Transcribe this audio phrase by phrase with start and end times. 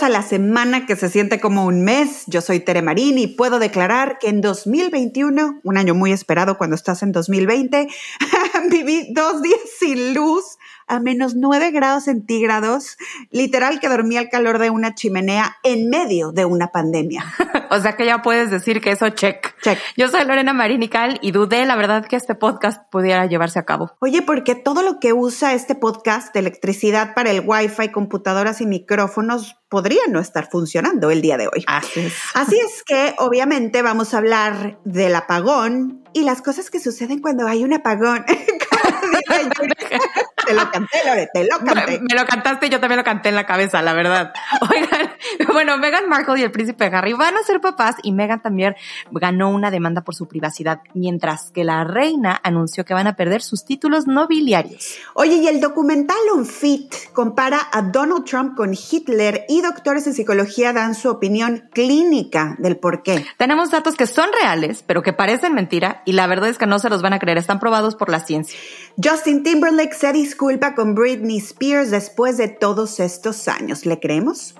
[0.00, 2.22] A la semana que se siente como un mes.
[2.26, 6.74] Yo soy Tere Marín y puedo declarar que en 2021, un año muy esperado cuando
[6.74, 7.88] estás en 2020,
[8.70, 12.96] viví dos días sin luz a menos 9 grados centígrados,
[13.30, 17.24] literal que dormía al calor de una chimenea en medio de una pandemia.
[17.70, 19.54] o sea que ya puedes decir que eso check.
[19.62, 19.78] Check.
[19.96, 23.92] Yo soy Lorena Marinical y dudé la verdad que este podcast pudiera llevarse a cabo.
[24.00, 28.66] Oye, porque todo lo que usa este podcast de electricidad para el wifi, computadoras y
[28.66, 31.64] micrófonos podría no estar funcionando el día de hoy.
[31.66, 32.14] Así es.
[32.34, 37.46] Así es que obviamente vamos a hablar del apagón y las cosas que suceden cuando
[37.46, 38.24] hay un apagón.
[40.46, 42.00] te lo canté, Lore, te lo canté.
[42.00, 44.32] Me, lo cantaste y yo también lo canté en la cabeza, la verdad.
[44.70, 45.12] Oigan,
[45.52, 48.74] bueno, Meghan Markle y el príncipe Harry van a ser papás y Meghan también
[49.10, 53.42] ganó una demanda por su privacidad, mientras que la reina anunció que van a perder
[53.42, 54.96] sus títulos nobiliarios.
[55.14, 60.72] Oye, y el documental Unfit compara a Donald Trump con Hitler y doctores en psicología
[60.72, 63.24] dan su opinión clínica del por qué.
[63.36, 66.78] Tenemos datos que son reales, pero que parecen mentira y la verdad es que no
[66.78, 68.58] se los van a creer, están probados por la ciencia.
[69.02, 73.86] Justin Timberlake se disculpa con Britney Spears después de todos estos años.
[73.86, 74.54] ¿Le creemos?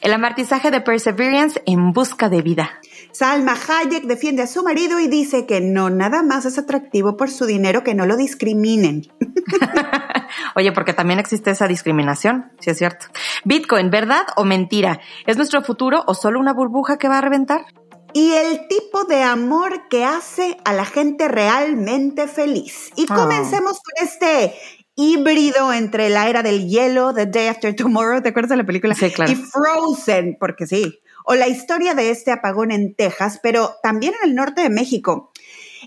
[0.00, 2.80] El amartizaje de Perseverance en busca de vida.
[3.12, 7.30] Salma Hayek defiende a su marido y dice que no nada más es atractivo por
[7.30, 9.06] su dinero, que no lo discriminen.
[10.54, 13.06] Oye, porque también existe esa discriminación, si es cierto.
[13.44, 15.00] Bitcoin, ¿verdad o mentira?
[15.26, 17.66] ¿Es nuestro futuro o solo una burbuja que va a reventar?
[18.12, 22.90] Y el tipo de amor que hace a la gente realmente feliz.
[22.96, 23.14] Y ah.
[23.14, 24.54] comencemos con este
[24.94, 28.94] híbrido entre la era del hielo, The Day After Tomorrow, ¿te acuerdas de la película?
[28.94, 29.30] Sí, claro.
[29.30, 31.00] Y Frozen, porque sí.
[31.24, 35.30] O la historia de este apagón en Texas, pero también en el norte de México.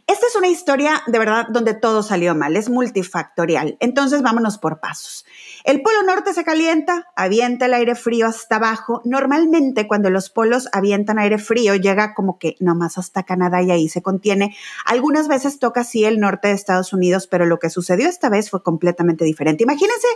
[0.08, 3.78] Esta es una historia de verdad donde todo salió mal, es multifactorial.
[3.80, 5.26] Entonces vámonos por pasos.
[5.64, 9.02] El polo norte se calienta, avienta el aire frío hasta abajo.
[9.06, 13.90] Normalmente cuando los polos avientan aire frío llega como que nomás hasta Canadá y ahí
[13.90, 14.56] se contiene.
[14.86, 18.50] Algunas veces toca así el norte de Estados Unidos, pero lo que sucedió esta vez
[18.50, 19.64] fue completamente diferente.
[19.64, 20.08] Imagínense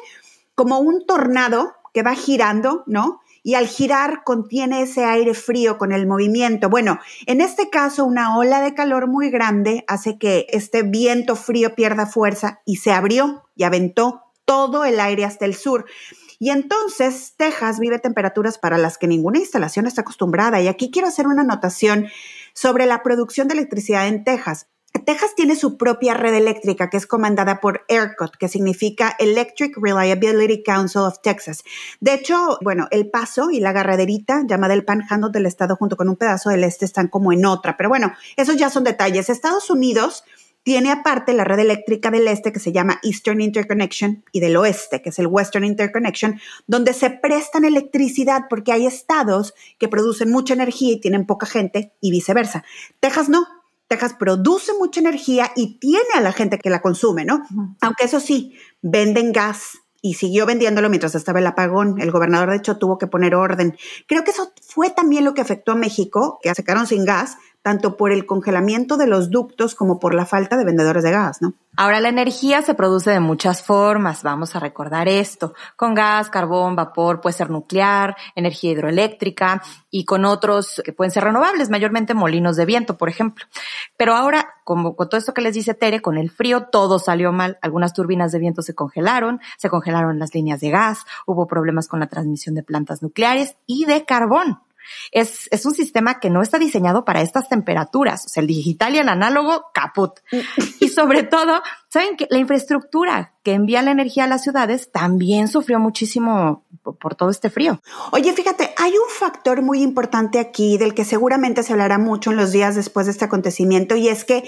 [0.56, 3.22] como un tornado que va girando, ¿no?
[3.46, 6.68] Y al girar contiene ese aire frío con el movimiento.
[6.68, 11.76] Bueno, en este caso una ola de calor muy grande hace que este viento frío
[11.76, 15.86] pierda fuerza y se abrió y aventó todo el aire hasta el sur.
[16.40, 20.60] Y entonces Texas vive temperaturas para las que ninguna instalación está acostumbrada.
[20.60, 22.08] Y aquí quiero hacer una anotación
[22.56, 24.70] sobre la producción de electricidad en Texas.
[25.00, 30.64] Texas tiene su propia red eléctrica que es comandada por ERCOT, que significa Electric Reliability
[30.64, 31.64] Council of Texas.
[32.00, 36.10] De hecho, bueno, El Paso y la Garraderita, llamada el Panhandle del estado junto con
[36.10, 37.78] un pedazo del este, están como en otra.
[37.78, 39.30] Pero bueno, esos ya son detalles.
[39.30, 40.24] Estados Unidos
[40.66, 45.04] tiene aparte la red eléctrica del este que se llama Eastern Interconnection y del oeste,
[45.04, 50.56] que es el Western Interconnection, donde se prestan electricidad porque hay estados que producen mucha
[50.56, 52.64] energía y tienen poca gente y viceversa.
[53.00, 53.46] Texas no,
[53.96, 57.44] Texas produce mucha energía y tiene a la gente que la consume, ¿no?
[57.80, 62.00] Aunque eso sí, venden gas y siguió vendiéndolo mientras estaba el apagón.
[62.02, 63.78] El gobernador, de hecho, tuvo que poner orden.
[64.06, 67.38] Creo que eso fue también lo que afectó a México, que se quedaron sin gas,
[67.66, 71.42] tanto por el congelamiento de los ductos como por la falta de vendedores de gas,
[71.42, 71.56] ¿no?
[71.78, 76.76] Ahora, la energía se produce de muchas formas, vamos a recordar esto, con gas, carbón,
[76.76, 82.56] vapor, puede ser nuclear, energía hidroeléctrica y con otros que pueden ser renovables, mayormente molinos
[82.56, 83.48] de viento, por ejemplo.
[83.98, 87.32] Pero ahora, como con todo esto que les dice Tere, con el frío todo salió
[87.32, 91.88] mal, algunas turbinas de viento se congelaron, se congelaron las líneas de gas, hubo problemas
[91.88, 94.60] con la transmisión de plantas nucleares y de carbón.
[95.12, 98.26] Es, es un sistema que no está diseñado para estas temperaturas.
[98.26, 100.20] O sea, el digital y el análogo, caput.
[100.80, 105.48] y sobre todo, saben que la infraestructura que envía la energía a las ciudades también
[105.48, 107.82] sufrió muchísimo por todo este frío.
[108.12, 112.38] Oye, fíjate, hay un factor muy importante aquí del que seguramente se hablará mucho en
[112.38, 114.44] los días después de este acontecimiento y es que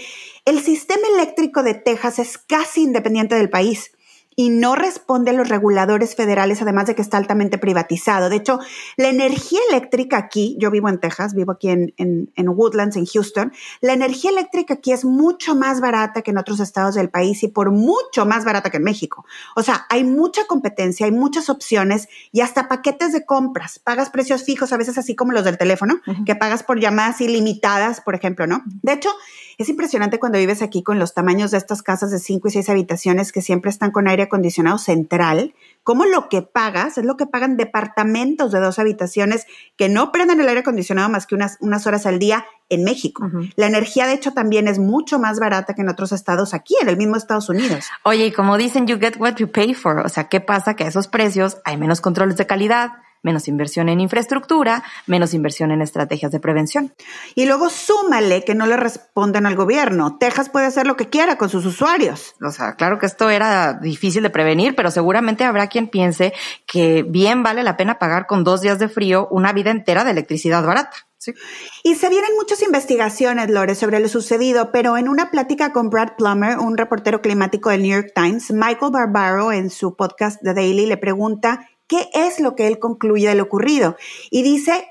[0.45, 3.91] el sistema eléctrico de Texas es casi independiente del país
[4.39, 8.29] y no responde a los reguladores federales, además de que está altamente privatizado.
[8.29, 8.59] De hecho,
[8.95, 13.51] la energía eléctrica aquí, yo vivo en Texas, vivo aquí en, en, Woodlands, en Houston,
[13.81, 17.47] la energía eléctrica aquí es mucho más barata que en otros estados del país y
[17.47, 19.25] por mucho más barata que en México.
[19.55, 23.79] O sea, hay mucha competencia, hay muchas opciones y hasta paquetes de compras.
[23.79, 25.95] Pagas precios fijos, a veces así como los del teléfono,
[26.27, 28.61] que pagas por llamadas ilimitadas, por ejemplo, ¿no?
[28.83, 29.09] De hecho,
[29.57, 32.69] es impresionante cuando vives aquí con los tamaños de estas casas de cinco y seis
[32.69, 37.25] habitaciones que siempre están con aire acondicionado central, como lo que pagas es lo que
[37.25, 41.87] pagan departamentos de dos habitaciones que no prenden el aire acondicionado más que unas, unas
[41.87, 43.29] horas al día en México.
[43.55, 46.89] La energía, de hecho, también es mucho más barata que en otros estados aquí, en
[46.89, 47.85] el mismo Estados Unidos.
[48.03, 49.99] Oye, y como dicen, you get what you pay for.
[49.99, 50.75] O sea, ¿qué pasa?
[50.75, 52.91] Que a esos precios hay menos controles de calidad,
[53.23, 56.93] menos inversión en infraestructura, menos inversión en estrategias de prevención.
[57.35, 60.17] Y luego súmale que no le responden al gobierno.
[60.17, 62.35] Texas puede hacer lo que quiera con sus usuarios.
[62.45, 66.33] O sea, claro que esto era difícil de prevenir, pero seguramente habrá quien piense
[66.65, 70.11] que bien vale la pena pagar con dos días de frío una vida entera de
[70.11, 71.07] electricidad barata.
[71.83, 76.15] Y se vienen muchas investigaciones, Lore, sobre lo sucedido, pero en una plática con Brad
[76.17, 80.85] Plummer, un reportero climático del New York Times, Michael Barbaro en su podcast The Daily
[80.85, 83.97] le pregunta qué es lo que él concluye de lo ocurrido.
[84.29, 84.87] Y dice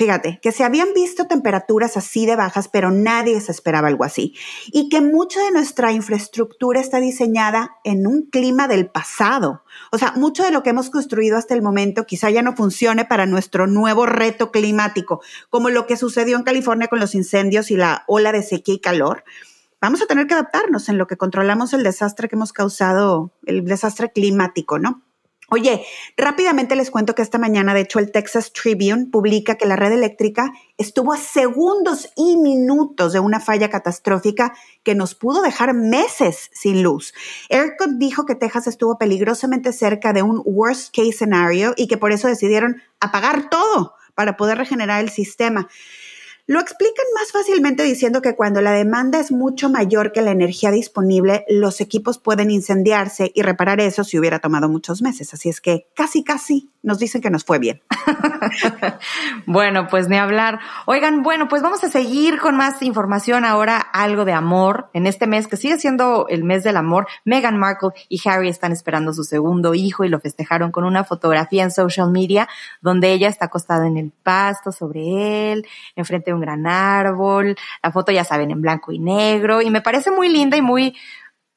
[0.00, 4.34] Fíjate, que se habían visto temperaturas así de bajas, pero nadie se esperaba algo así.
[4.68, 9.62] Y que mucha de nuestra infraestructura está diseñada en un clima del pasado.
[9.90, 13.04] O sea, mucho de lo que hemos construido hasta el momento quizá ya no funcione
[13.04, 15.20] para nuestro nuevo reto climático,
[15.50, 18.80] como lo que sucedió en California con los incendios y la ola de sequía y
[18.80, 19.24] calor.
[19.82, 23.64] Vamos a tener que adaptarnos en lo que controlamos el desastre que hemos causado, el
[23.64, 25.02] desastre climático, ¿no?
[25.52, 25.84] Oye,
[26.16, 29.90] rápidamente les cuento que esta mañana, de hecho, el Texas Tribune publica que la red
[29.90, 34.54] eléctrica estuvo a segundos y minutos de una falla catastrófica
[34.84, 37.12] que nos pudo dejar meses sin luz.
[37.48, 42.12] ERCOT dijo que Texas estuvo peligrosamente cerca de un worst case scenario y que por
[42.12, 45.68] eso decidieron apagar todo para poder regenerar el sistema.
[46.50, 50.72] Lo explican más fácilmente diciendo que cuando la demanda es mucho mayor que la energía
[50.72, 55.32] disponible, los equipos pueden incendiarse y reparar eso si hubiera tomado muchos meses.
[55.32, 57.82] Así es que casi, casi nos dicen que nos fue bien.
[59.46, 60.60] bueno, pues ni hablar.
[60.86, 64.88] Oigan, bueno, pues vamos a seguir con más información ahora, algo de amor.
[64.94, 68.72] En este mes, que sigue siendo el mes del amor, Meghan Markle y Harry están
[68.72, 72.48] esperando su segundo hijo y lo festejaron con una fotografía en social media
[72.80, 75.66] donde ella está acostada en el pasto sobre él,
[75.96, 79.80] enfrente de un gran árbol, la foto ya saben en blanco y negro y me
[79.80, 80.96] parece muy linda y muy,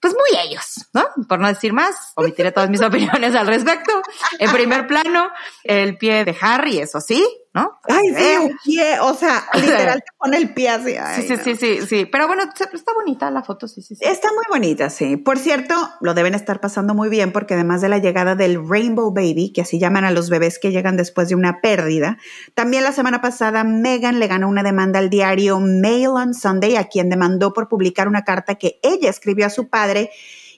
[0.04, 1.08] pues muy ellos, ¿no?
[1.30, 4.02] Por no decir más, omitiré todas mis opiniones al respecto.
[4.38, 5.32] En primer plano,
[5.64, 7.80] el pie de Harry, eso sí, ¿no?
[7.84, 10.96] Ay, sí, un pie, o sea, literal te pone el pie así.
[11.16, 14.04] sí, sí, sí, sí, sí, pero bueno, está bonita la foto, sí, sí, sí.
[14.04, 15.18] Está muy bonita, sí.
[15.18, 19.14] Por cierto, lo deben estar pasando muy bien porque además de la llegada del Rainbow
[19.14, 22.18] Baby, que así llaman a los bebés que llegan después de una pérdida,
[22.56, 26.86] también la semana pasada Megan le ganó una demanda al diario Mail on Sunday, a
[26.86, 30.10] quien demandó por publicar una carta que ella escribió a su padre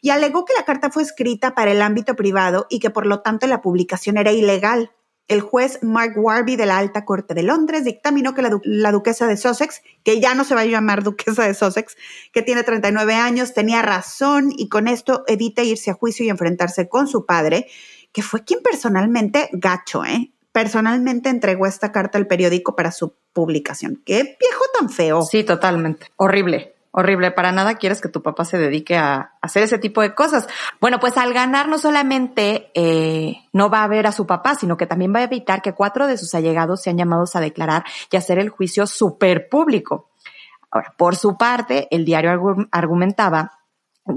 [0.02, 3.22] y alegó que la carta fue escrita para el ámbito privado y que por lo
[3.22, 4.92] tanto la publicación era ilegal.
[5.27, 9.38] El juez Mark Warby de la Alta Corte de Londres dictaminó que la, duquesa de
[9.38, 11.98] Sussex, que ya no se va a llamar duquesa de Sussex,
[12.31, 16.88] que tiene 39 años, tenía razón y con esto evita irse a juicio y enfrentarse
[16.88, 17.68] con su padre,
[18.12, 20.31] que fue quien personalmente, gacho, ¿eh?
[20.51, 24.01] Personalmente entregó esta carta al periódico para su publicación.
[24.06, 25.24] Qué viejo tan feo.
[25.24, 26.07] Sí, totalmente.
[26.16, 27.32] Horrible horrible.
[27.32, 30.48] Para nada quieres que tu papá se dedique a hacer ese tipo de cosas.
[30.80, 34.78] Bueno, pues al ganar no solamente eh, no va a ver a su papá, sino
[34.78, 38.16] que también va a evitar que cuatro de sus allegados sean llamados a declarar y
[38.16, 40.10] hacer el juicio super público.
[40.72, 42.32] Ahora, por su parte, el diario
[42.72, 43.60] argumentaba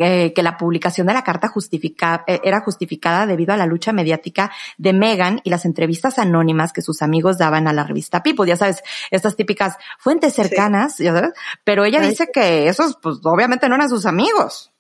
[0.00, 3.93] eh, que la publicación de la carta justifica, eh, era justificada debido a la lucha
[3.93, 8.46] mediática de Megan y las entrevistas anónimas que sus amigos daban a la revista People.
[8.46, 11.32] Ya sabes, estas típicas fuentes cercanas, ya sabes,
[11.64, 14.73] pero ella dice que esos, pues obviamente no eran sus amigos.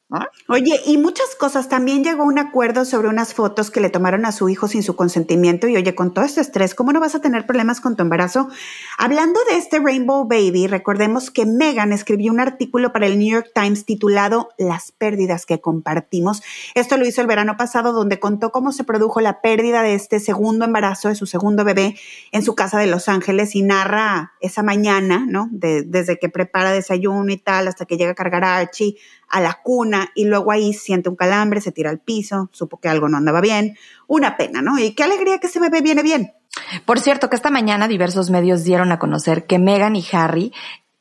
[0.48, 1.68] Oye, y muchas cosas.
[1.68, 4.96] También llegó un acuerdo sobre unas fotos que le tomaron a su hijo sin su
[4.96, 5.68] consentimiento.
[5.68, 8.48] Y oye, con todo este estrés, ¿cómo no vas a tener problemas con tu embarazo?
[8.96, 13.50] Hablando de este Rainbow Baby, recordemos que Megan escribió un artículo para el New York
[13.54, 16.42] Times titulado Las pérdidas que compartimos.
[16.74, 20.20] Esto lo hizo el verano pasado, donde contó cómo se produjo la pérdida de este
[20.20, 21.96] segundo embarazo de su segundo bebé
[22.32, 25.50] en su casa de Los Ángeles y narra esa mañana, ¿no?
[25.52, 28.96] desde que prepara desayuno y tal, hasta que llega a cargar a Archie
[29.28, 32.88] a la cuna y luego ahí siente un calambre, se tira al piso, supo que
[32.88, 33.76] algo no andaba bien.
[34.06, 34.78] Una pena, ¿no?
[34.78, 36.32] Y qué alegría que ese bebé viene bien.
[36.84, 40.52] Por cierto, que esta mañana diversos medios dieron a conocer que Meghan y Harry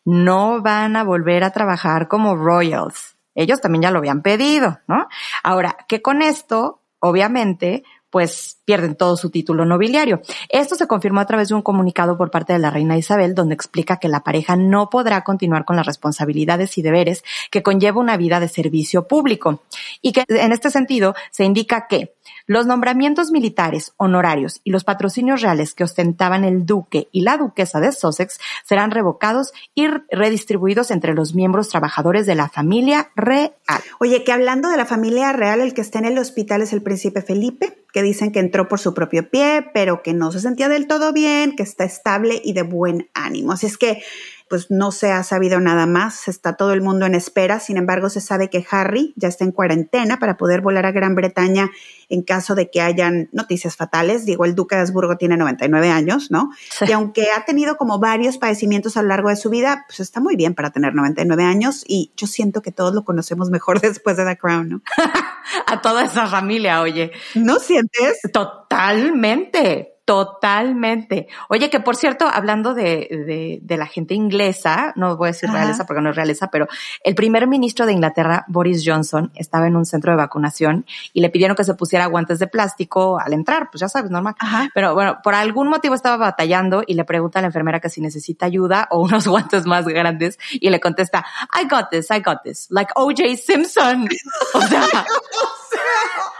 [0.05, 3.17] no van a volver a trabajar como royals.
[3.36, 5.07] Ellos también ya lo habían pedido, ¿no?
[5.43, 7.84] Ahora, que con esto, obviamente,
[8.17, 10.24] pues pierden todo su título nobiliario.
[10.50, 13.53] Esto se confirmó a través de un comunicado por parte de la reina Isabel, donde
[13.53, 18.17] explica que la pareja no podrá continuar con las responsabilidades y deberes que conlleva una
[18.17, 19.62] vida de servicio público.
[20.01, 22.15] Y que en este sentido se indica que
[22.48, 27.80] los nombramientos militares, honorarios y los patrocinios reales que ostentaban el duque y la duquesa
[27.80, 33.51] de Sussex serán revocados y redistribuidos entre los miembros trabajadores de la familia real.
[34.00, 36.82] Oye, que hablando de la familia real, el que está en el hospital es el
[36.82, 40.70] príncipe Felipe, que dicen que entró por su propio pie, pero que no se sentía
[40.70, 43.51] del todo bien, que está estable y de buen ánimo.
[43.51, 44.04] Así es que
[44.50, 48.10] pues no se ha sabido nada más, está todo el mundo en espera, sin embargo
[48.10, 51.70] se sabe que Harry ya está en cuarentena para poder volar a Gran Bretaña
[52.10, 54.25] en caso de que hayan noticias fatales.
[54.25, 56.51] Digo, el duque de Habsburgo tiene 99 años, ¿no?
[56.88, 60.20] Y aunque ha tenido como varios padecimientos a lo largo de su vida, pues está
[60.20, 64.18] muy bien para tener 99 años y yo siento que todos lo conocemos mejor después
[64.18, 64.82] de The Crown, ¿no?
[65.68, 67.12] a toda esa familia, oye.
[67.36, 68.20] ¿No sientes?
[68.32, 69.97] Totalmente.
[70.08, 71.28] Totalmente.
[71.50, 75.86] Oye, que por cierto, hablando de, de, la gente inglesa, no voy a decir realeza
[75.86, 76.66] porque no es realeza, pero
[77.04, 81.30] el primer ministro de Inglaterra, Boris Johnson, estaba en un centro de vacunación y le
[81.30, 84.36] pidieron que se pusiera guantes de plástico al entrar, pues ya sabes, normal.
[84.74, 88.00] Pero bueno, por algún motivo estaba batallando y le pregunta a la enfermera que si
[88.00, 92.44] necesita ayuda o unos guantes más grandes y le contesta, I got this, I got
[92.44, 94.08] this, like OJ Simpson.
[94.54, 95.06] O sea,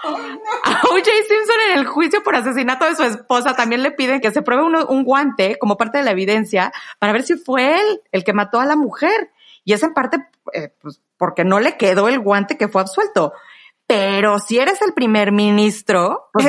[0.04, 1.06] a O.J.
[1.27, 4.63] Simpson en el juicio por asesinato de su esposa también le piden que se pruebe
[4.63, 8.60] un guante como parte de la evidencia para ver si fue él el que mató
[8.60, 9.32] a la mujer.
[9.63, 13.34] Y es en parte eh, pues, porque no le quedó el guante que fue absuelto.
[13.88, 16.48] Pero si eres el primer ministro, pues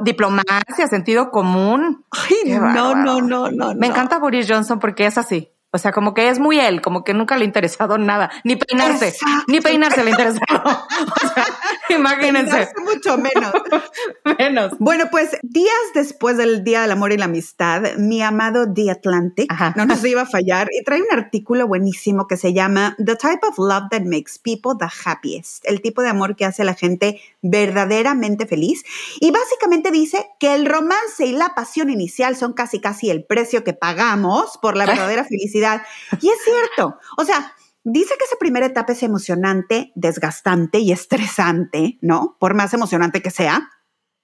[0.00, 2.04] diplomacia, sentido común.
[2.10, 3.74] Ay, no, no, no, no.
[3.74, 5.52] Me encanta Boris Johnson porque es así.
[5.72, 8.56] O sea, como que es muy él, como que nunca le ha interesado nada, ni
[8.56, 9.14] peinarse,
[9.46, 10.40] ni peinarse le ha interesado.
[11.22, 11.46] O sea,
[11.98, 12.68] imagínense.
[12.84, 13.52] mucho menos.
[14.38, 14.72] menos.
[14.78, 19.52] Bueno, pues días después del Día del Amor y la Amistad, mi amado The Atlantic
[19.76, 23.46] no nos iba a fallar y trae un artículo buenísimo que se llama The Type
[23.46, 26.74] of Love That Makes People the Happiest, el tipo de amor que hace a la
[26.74, 28.82] gente verdaderamente feliz.
[29.20, 33.64] Y básicamente dice que el romance y la pasión inicial son casi casi el precio
[33.64, 35.82] que pagamos por la verdadera felicidad
[36.20, 41.98] y es cierto, o sea, dice que esa primera etapa es emocionante, desgastante y estresante,
[42.00, 42.36] ¿no?
[42.38, 43.68] Por más emocionante que sea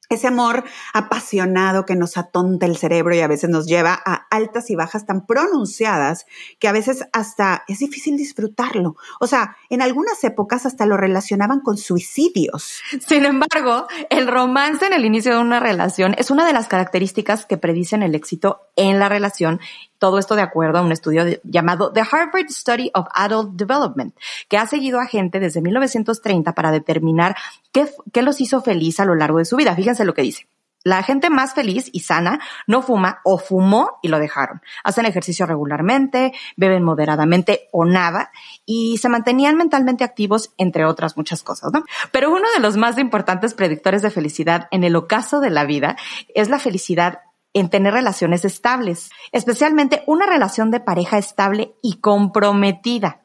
[0.08, 4.70] ese amor apasionado que nos atonta el cerebro y a veces nos lleva a altas
[4.70, 6.26] y bajas tan pronunciadas
[6.58, 8.96] que a veces hasta es difícil disfrutarlo.
[9.20, 12.80] O sea, en algunas épocas hasta lo relacionaban con suicidios.
[13.06, 17.46] Sin embargo, el romance en el inicio de una relación es una de las características
[17.46, 19.60] que predicen el éxito en la relación
[19.99, 24.15] todo esto de acuerdo a un estudio llamado The Harvard Study of Adult Development,
[24.49, 27.37] que ha seguido a gente desde 1930 para determinar
[27.73, 29.75] qué, qué los hizo feliz a lo largo de su vida.
[29.75, 30.47] Fíjense lo que dice.
[30.87, 32.38] La gente más feliz y sana
[32.69, 34.62] no fuma o fumó y lo dejaron.
[34.85, 38.31] Hacen ejercicio regularmente, beben moderadamente o nada
[38.65, 41.83] y se mantenían mentalmente activos, entre otras muchas cosas, ¿no?
[42.12, 45.97] Pero uno de los más importantes predictores de felicidad en el ocaso de la vida
[46.37, 47.19] es la felicidad
[47.56, 53.22] en tener relaciones estables, especialmente una relación de pareja estable y comprometida.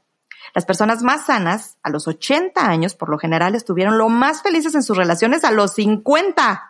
[0.55, 4.73] Las personas más sanas, a los 80 años, por lo general, estuvieron lo más felices
[4.73, 6.63] en sus relaciones a los 50.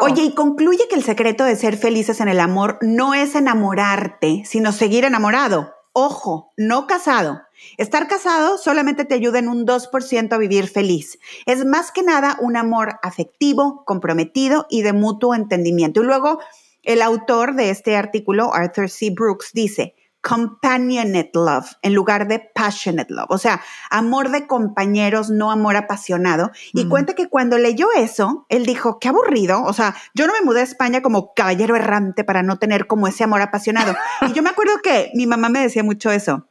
[0.00, 4.42] Oye, y concluye que el secreto de ser felices en el amor no es enamorarte,
[4.46, 5.74] sino seguir enamorado.
[5.92, 7.42] Ojo, no casado.
[7.76, 11.18] Estar casado solamente te ayuda en un 2% a vivir feliz.
[11.46, 16.02] Es más que nada un amor afectivo, comprometido y de mutuo entendimiento.
[16.02, 16.40] Y luego
[16.82, 19.10] el autor de este artículo, Arthur C.
[19.10, 19.94] Brooks, dice,
[20.26, 26.50] companionate love en lugar de passionate love, o sea, amor de compañeros, no amor apasionado.
[26.72, 30.40] Y cuenta que cuando leyó eso, él dijo, qué aburrido, o sea, yo no me
[30.40, 33.94] mudé a España como caballero errante para no tener como ese amor apasionado.
[34.28, 36.48] y yo me acuerdo que mi mamá me decía mucho eso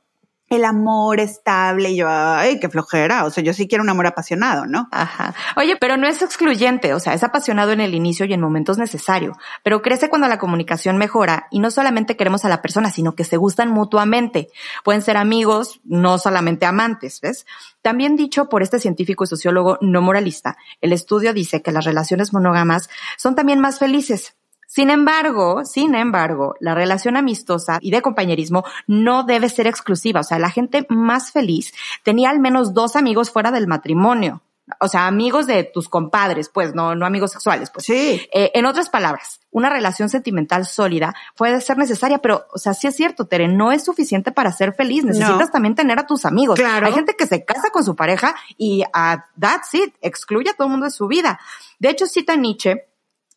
[0.50, 4.06] el amor estable y yo, ay, qué flojera, o sea, yo sí quiero un amor
[4.06, 4.88] apasionado, ¿no?
[4.92, 5.34] Ajá.
[5.56, 8.78] Oye, pero no es excluyente, o sea, es apasionado en el inicio y en momentos
[8.78, 13.16] necesarios, pero crece cuando la comunicación mejora y no solamente queremos a la persona, sino
[13.16, 14.50] que se gustan mutuamente.
[14.84, 17.46] Pueden ser amigos, no solamente amantes, ¿ves?
[17.82, 22.34] También dicho por este científico y sociólogo no moralista, el estudio dice que las relaciones
[22.34, 24.36] monógamas son también más felices,
[24.76, 30.20] sin embargo, sin embargo, la relación amistosa y de compañerismo no debe ser exclusiva.
[30.20, 34.42] O sea, la gente más feliz tenía al menos dos amigos fuera del matrimonio.
[34.82, 37.86] O sea, amigos de tus compadres, pues, no, no amigos sexuales, pues.
[37.86, 38.28] Sí.
[38.34, 42.88] Eh, en otras palabras, una relación sentimental sólida puede ser necesaria, pero, o sea, sí
[42.88, 45.06] es cierto, Tere, no es suficiente para ser feliz.
[45.06, 46.60] Necesitas también tener a tus amigos.
[46.60, 46.86] Claro.
[46.86, 50.68] Hay gente que se casa con su pareja y a that's it, excluye a todo
[50.68, 51.40] el mundo de su vida.
[51.80, 52.90] De hecho, cita Nietzsche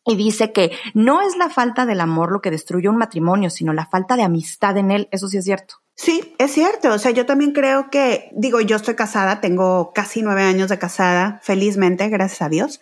[0.09, 3.73] y dice que no es la falta del amor lo que destruye un matrimonio, sino
[3.73, 5.07] la falta de amistad en él.
[5.11, 5.75] Eso sí es cierto.
[6.01, 6.93] Sí, es cierto.
[6.93, 10.79] O sea, yo también creo que, digo, yo estoy casada, tengo casi nueve años de
[10.79, 12.79] casada, felizmente, gracias a Dios.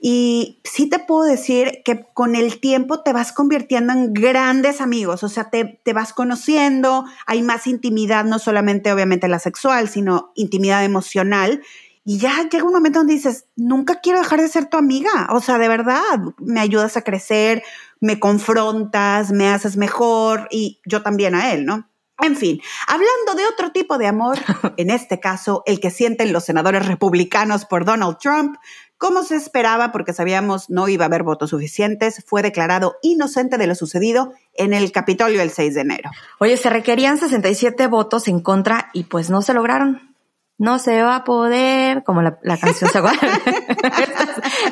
[0.00, 5.22] Y sí te puedo decir que con el tiempo te vas convirtiendo en grandes amigos.
[5.22, 10.32] O sea, te, te vas conociendo, hay más intimidad, no solamente obviamente la sexual, sino
[10.34, 11.62] intimidad emocional.
[12.08, 15.26] Y ya llega un momento donde dices, nunca quiero dejar de ser tu amiga.
[15.32, 17.64] O sea, de verdad, me ayudas a crecer,
[18.00, 21.90] me confrontas, me haces mejor y yo también a él, ¿no?
[22.22, 24.38] En fin, hablando de otro tipo de amor,
[24.76, 28.56] en este caso el que sienten los senadores republicanos por Donald Trump,
[28.98, 33.66] como se esperaba, porque sabíamos no iba a haber votos suficientes, fue declarado inocente de
[33.66, 36.10] lo sucedido en el Capitolio el 6 de enero.
[36.38, 40.15] Oye, se requerían 67 votos en contra y pues no se lograron
[40.58, 43.18] no se va a poder, como la, canción se acuerda.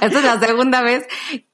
[0.01, 1.07] esta, es la segunda vez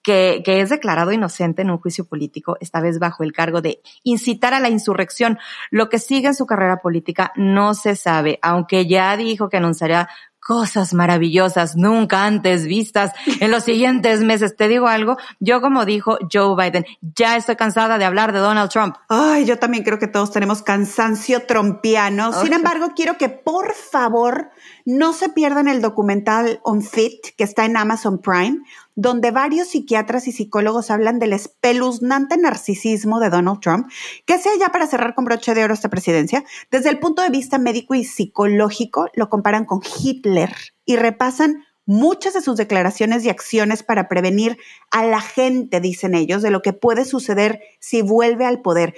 [0.03, 3.83] que, que, es declarado inocente en un juicio político, esta vez bajo el cargo de
[4.03, 5.39] incitar a la insurrección.
[5.71, 10.09] Lo que sigue en su carrera política no se sabe, aunque ya dijo que anunciaría
[10.41, 14.57] cosas maravillosas nunca antes vistas en los siguientes meses.
[14.57, 18.71] Te digo algo, yo como dijo Joe Biden, ya estoy cansada de hablar de Donald
[18.71, 18.97] Trump.
[19.09, 22.33] Ay, yo también creo que todos tenemos cansancio trompiano.
[22.33, 24.51] Sin embargo, quiero que por favor
[24.85, 28.61] no se pierdan el documental On Fit que está en Amazon Prime
[29.01, 33.91] donde varios psiquiatras y psicólogos hablan del espeluznante narcisismo de Donald Trump,
[34.27, 37.31] que sea ya para cerrar con broche de oro esta presidencia, desde el punto de
[37.31, 43.31] vista médico y psicológico, lo comparan con Hitler y repasan muchas de sus declaraciones y
[43.31, 44.59] acciones para prevenir
[44.91, 48.95] a la gente, dicen ellos, de lo que puede suceder si vuelve al poder.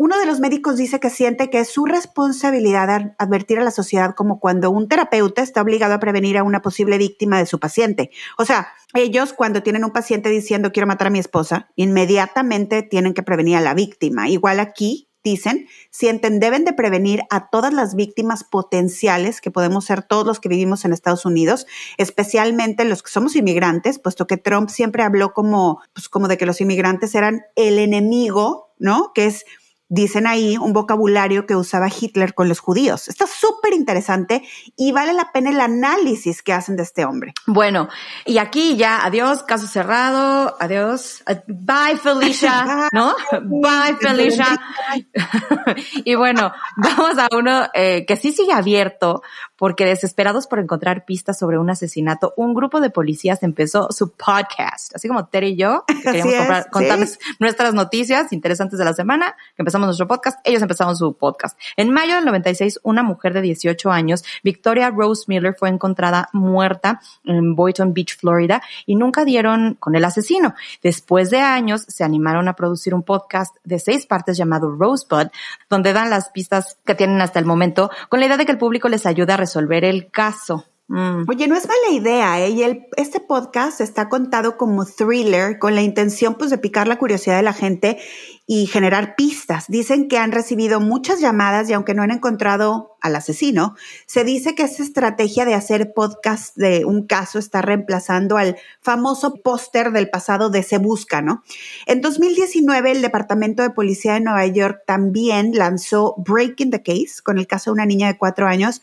[0.00, 4.14] Uno de los médicos dice que siente que es su responsabilidad advertir a la sociedad
[4.14, 8.12] como cuando un terapeuta está obligado a prevenir a una posible víctima de su paciente.
[8.38, 13.12] O sea, ellos cuando tienen un paciente diciendo quiero matar a mi esposa, inmediatamente tienen
[13.12, 14.28] que prevenir a la víctima.
[14.28, 20.04] Igual aquí dicen, sienten, deben de prevenir a todas las víctimas potenciales que podemos ser
[20.04, 24.70] todos los que vivimos en Estados Unidos, especialmente los que somos inmigrantes, puesto que Trump
[24.70, 29.12] siempre habló como, pues como de que los inmigrantes eran el enemigo, ¿no?
[29.12, 29.44] Que es
[29.88, 33.08] dicen ahí un vocabulario que usaba Hitler con los judíos.
[33.08, 34.42] Está súper interesante
[34.76, 37.32] y vale la pena el análisis que hacen de este hombre.
[37.46, 37.88] Bueno,
[38.24, 43.14] y aquí ya, adiós, caso cerrado, adiós, bye Felicia, ¿no?
[43.42, 44.46] Bye Felicia.
[46.04, 49.22] y bueno, vamos a uno eh, que sí sigue abierto,
[49.58, 54.94] porque desesperados por encontrar pistas sobre un asesinato, un grupo de policías empezó su podcast,
[54.94, 59.62] así como Terry y yo, que queríamos contarles nuestras noticias interesantes de la semana, que
[59.62, 61.58] empezamos nuestro podcast, ellos empezaron su podcast.
[61.76, 67.00] En mayo del 96, una mujer de 18 años, Victoria Rose Miller, fue encontrada muerta
[67.24, 70.54] en Boynton Beach, Florida, y nunca dieron con el asesino.
[70.82, 75.30] Después de años, se animaron a producir un podcast de seis partes llamado Rosebud,
[75.68, 78.58] donde dan las pistas que tienen hasta el momento, con la idea de que el
[78.58, 80.66] público les ayude a resolver el caso.
[80.90, 81.24] Mm.
[81.28, 82.48] Oye, no es mala idea, ¿eh?
[82.48, 86.96] Y el, este podcast está contado como thriller con la intención pues de picar la
[86.96, 87.98] curiosidad de la gente
[88.46, 89.66] y generar pistas.
[89.68, 93.74] Dicen que han recibido muchas llamadas y aunque no han encontrado al asesino,
[94.06, 99.34] se dice que esa estrategia de hacer podcast de un caso está reemplazando al famoso
[99.34, 101.42] póster del pasado de Se Busca, ¿no?
[101.84, 107.36] En 2019, el Departamento de Policía de Nueva York también lanzó Breaking the Case con
[107.36, 108.80] el caso de una niña de cuatro años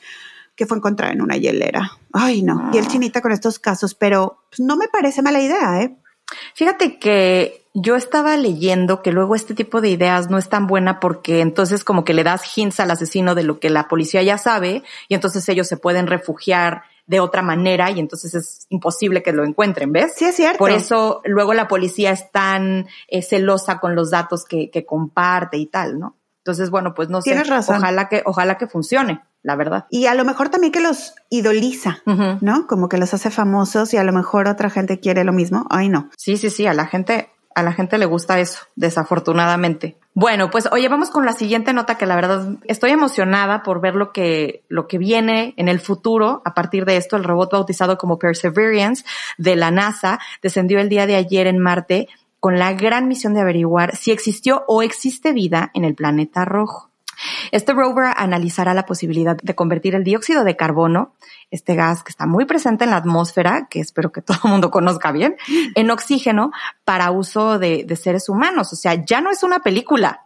[0.56, 1.92] que fue encontrada en una hielera.
[2.14, 2.72] Ay, no.
[2.74, 5.98] Y el chinita con estos casos, pero pues, no me parece mala idea, ¿eh?
[6.54, 11.00] Fíjate que yo estaba leyendo que luego este tipo de ideas no es tan buena
[11.00, 14.38] porque entonces como que le das hints al asesino de lo que la policía ya
[14.38, 19.34] sabe y entonces ellos se pueden refugiar de otra manera y entonces es imposible que
[19.34, 20.14] lo encuentren, ¿ves?
[20.16, 20.58] Sí, es cierto.
[20.58, 25.58] Por eso luego la policía es tan eh, celosa con los datos que, que comparte
[25.58, 26.16] y tal, ¿no?
[26.46, 27.44] Entonces, bueno, pues no sé.
[27.44, 27.78] Razón.
[27.78, 29.88] Ojalá que, ojalá que funcione, la verdad.
[29.90, 32.04] Y a lo mejor también que los idoliza,
[32.40, 32.68] ¿no?
[32.68, 35.66] Como que los hace famosos y a lo mejor otra gente quiere lo mismo.
[35.72, 36.12] Ay, no.
[36.18, 39.98] Sí, sí, sí, a la gente, a la gente le gusta eso, desafortunadamente.
[40.14, 43.96] Bueno, pues oye, vamos con la siguiente nota que la verdad estoy emocionada por ver
[43.96, 47.18] lo que, lo que viene en el futuro a partir de esto.
[47.18, 49.04] El robot bautizado como Perseverance
[49.40, 52.08] de la NASA descendió el día de ayer en Marte
[52.46, 56.92] con la gran misión de averiguar si existió o existe vida en el planeta rojo.
[57.52, 61.16] Este rover analizará la posibilidad de convertir el dióxido de carbono,
[61.50, 64.70] este gas que está muy presente en la atmósfera, que espero que todo el mundo
[64.70, 65.38] conozca bien,
[65.74, 66.52] en oxígeno
[66.84, 68.72] para uso de, de seres humanos.
[68.74, 70.26] O sea, ya no es una película,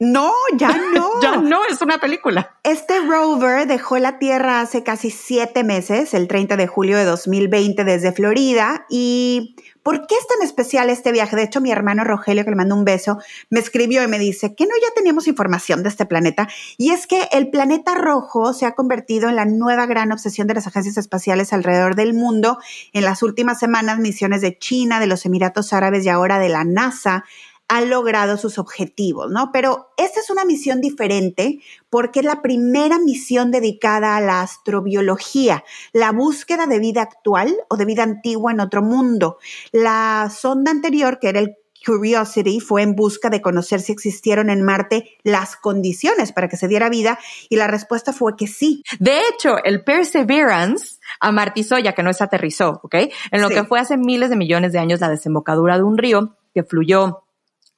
[0.00, 1.20] no, ya no.
[1.20, 2.58] ya no es una película.
[2.64, 7.84] Este rover dejó la Tierra hace casi siete meses, el 30 de julio de 2020
[7.84, 8.86] desde Florida.
[8.90, 11.36] ¿Y por qué es tan especial este viaje?
[11.36, 13.18] De hecho, mi hermano Rogelio, que le mando un beso,
[13.50, 16.48] me escribió y me dice que no ya teníamos información de este planeta.
[16.78, 20.54] Y es que el planeta rojo se ha convertido en la nueva gran obsesión de
[20.54, 22.58] las agencias espaciales alrededor del mundo.
[22.92, 26.64] En las últimas semanas, misiones de China, de los Emiratos Árabes y ahora de la
[26.64, 27.24] NASA
[27.72, 29.50] han logrado sus objetivos, ¿no?
[29.50, 35.64] Pero esta es una misión diferente porque es la primera misión dedicada a la astrobiología,
[35.94, 39.38] la búsqueda de vida actual o de vida antigua en otro mundo.
[39.72, 44.62] La sonda anterior, que era el Curiosity fue en busca de conocer si existieron en
[44.62, 48.84] Marte las condiciones para que se diera vida y la respuesta fue que sí.
[49.00, 52.96] De hecho, el Perseverance amartizó, ya que no se aterrizó, ¿ok?
[53.30, 56.36] En lo que fue hace miles de millones de años la desembocadura de un río
[56.54, 57.22] que fluyó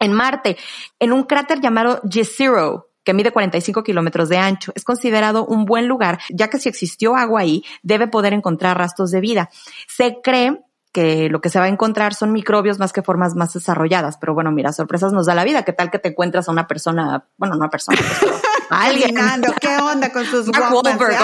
[0.04, 0.56] en Marte,
[0.98, 4.72] en un cráter llamado Jezero, que mide 45 kilómetros de ancho.
[4.74, 9.10] Es considerado un buen lugar, ya que si existió agua ahí, debe poder encontrar rastros
[9.10, 9.50] de vida.
[9.86, 10.60] Se cree
[10.94, 14.16] que lo que se va a encontrar son microbios más que formas más desarrolladas.
[14.16, 15.64] Pero bueno, mira, sorpresas nos da la vida.
[15.64, 18.32] ¿Qué tal que te encuentras a una persona, bueno, no una persona, pues,
[18.70, 19.16] alguien.
[19.60, 21.16] ¿Qué onda con sus Mark Wahlberg.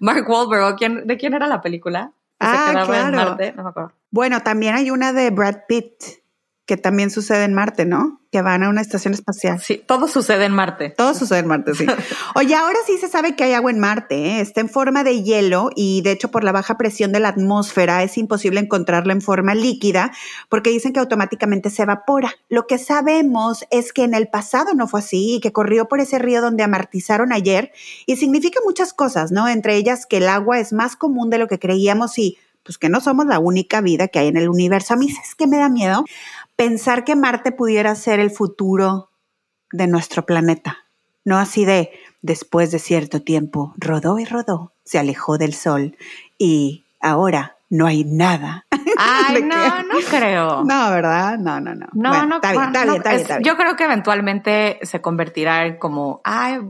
[0.00, 0.76] Mark Wahlberg.
[0.76, 2.12] ¿quién, ¿De quién era la película?
[2.40, 3.36] Ah, claro.
[3.54, 3.92] No me acuerdo.
[4.10, 5.92] Bueno, también hay una de Brad Pitt
[6.66, 8.20] que también sucede en Marte, ¿no?
[8.32, 9.60] Que van a una estación espacial.
[9.60, 10.90] Sí, todo sucede en Marte.
[10.90, 11.86] Todo sucede en Marte, sí.
[12.34, 14.40] Oye, ahora sí se sabe que hay agua en Marte, ¿eh?
[14.40, 18.02] está en forma de hielo y de hecho por la baja presión de la atmósfera
[18.02, 20.10] es imposible encontrarla en forma líquida
[20.48, 22.34] porque dicen que automáticamente se evapora.
[22.48, 26.00] Lo que sabemos es que en el pasado no fue así y que corrió por
[26.00, 27.70] ese río donde amartizaron ayer
[28.06, 29.46] y significa muchas cosas, ¿no?
[29.46, 32.88] Entre ellas que el agua es más común de lo que creíamos y pues que
[32.88, 34.94] no somos la única vida que hay en el universo.
[34.94, 36.04] A mí es que me da miedo
[36.56, 39.10] pensar que Marte pudiera ser el futuro
[39.72, 40.78] de nuestro planeta.
[41.24, 41.90] No así de,
[42.22, 45.96] después de cierto tiempo, rodó y rodó, se alejó del Sol
[46.38, 48.66] y ahora no hay nada.
[48.98, 50.64] Ay, no, no creo.
[50.64, 51.38] No, ¿verdad?
[51.38, 51.86] No, no, no.
[51.92, 55.78] No, no, está bien, está, bien, está, bien, Yo creo que eventualmente se convertirá en
[55.78, 56.60] como, ay,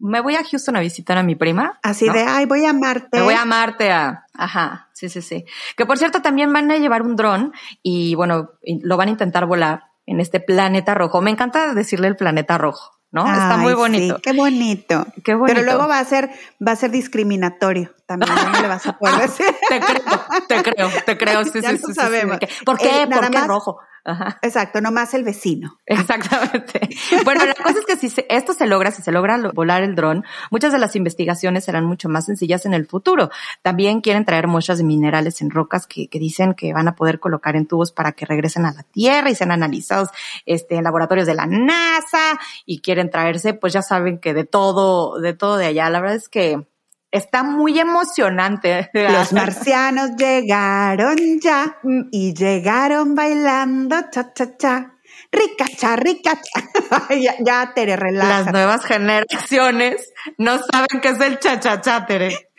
[0.00, 1.78] me voy a Houston a visitar a mi prima.
[1.82, 3.18] Así de, ay, voy a Marte.
[3.18, 5.44] Me voy a Marte a, ajá, sí, sí, sí.
[5.76, 9.46] Que por cierto también van a llevar un dron y bueno, lo van a intentar
[9.46, 11.20] volar en este planeta rojo.
[11.20, 13.00] Me encanta decirle el planeta rojo.
[13.12, 13.26] ¿no?
[13.26, 14.16] Está muy bonito.
[14.16, 15.06] Sí, qué bonito.
[15.24, 15.54] Qué bonito.
[15.54, 16.30] Pero luego va a ser,
[16.66, 17.92] va a ser discriminatorio.
[18.06, 19.46] También no le vas a poder decir.
[19.68, 20.02] te creo,
[20.46, 21.44] te creo, te creo.
[21.44, 22.38] Sí, ya sí, sí, sabemos.
[22.64, 23.02] ¿Por qué?
[23.02, 23.80] Eh, ¿Por qué rojo?
[24.04, 24.38] Ajá.
[24.42, 25.78] Exacto, nomás el vecino.
[25.86, 26.88] Exactamente.
[27.24, 30.24] bueno, la cosa es que si esto se logra, si se logra volar el dron,
[30.50, 33.30] muchas de las investigaciones serán mucho más sencillas en el futuro.
[33.62, 37.20] También quieren traer muestras de minerales en rocas que, que, dicen que van a poder
[37.20, 40.08] colocar en tubos para que regresen a la Tierra y sean analizados
[40.46, 45.20] este, en laboratorios de la NASA y quieren traerse, pues ya saben que de todo,
[45.20, 45.90] de todo de allá.
[45.90, 46.66] La verdad es que
[47.10, 48.90] Está muy emocionante.
[48.94, 51.78] Los marcianos llegaron ya
[52.12, 54.94] y llegaron bailando cha cha cha.
[55.32, 57.14] Rica cha, rica cha.
[57.20, 58.42] ya, ya, Tere, relaja.
[58.42, 62.50] Las nuevas generaciones no saben qué es el cha cha cha, Tere.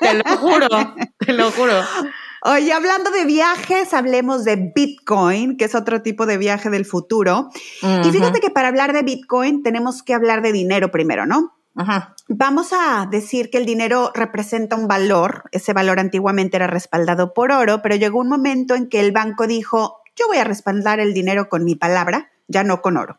[0.00, 0.68] Te lo juro,
[1.18, 1.80] te lo juro.
[2.44, 7.50] Oye, hablando de viajes, hablemos de Bitcoin, que es otro tipo de viaje del futuro.
[8.04, 11.52] Y fíjate que para hablar de Bitcoin tenemos que hablar de dinero primero, ¿no?
[11.74, 15.44] Vamos a decir que el dinero representa un valor.
[15.52, 19.46] Ese valor antiguamente era respaldado por oro, pero llegó un momento en que el banco
[19.46, 23.18] dijo, yo voy a respaldar el dinero con mi palabra, ya no con oro.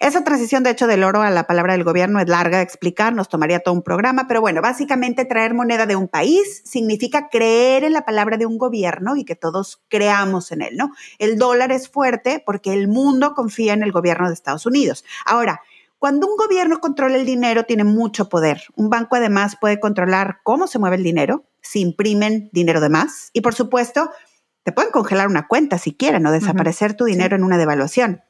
[0.00, 3.14] Esa transición, de hecho, del oro a la palabra del gobierno es larga de explicar,
[3.14, 7.84] nos tomaría todo un programa, pero bueno, básicamente traer moneda de un país significa creer
[7.84, 10.90] en la palabra de un gobierno y que todos creamos en él, ¿no?
[11.18, 15.04] El dólar es fuerte porque el mundo confía en el gobierno de Estados Unidos.
[15.24, 15.62] Ahora,
[15.98, 18.62] cuando un gobierno controla el dinero, tiene mucho poder.
[18.74, 23.30] Un banco además puede controlar cómo se mueve el dinero, si imprimen dinero de más.
[23.32, 24.10] Y por supuesto,
[24.62, 28.22] te pueden congelar una cuenta si quieren o desaparecer tu dinero en una devaluación.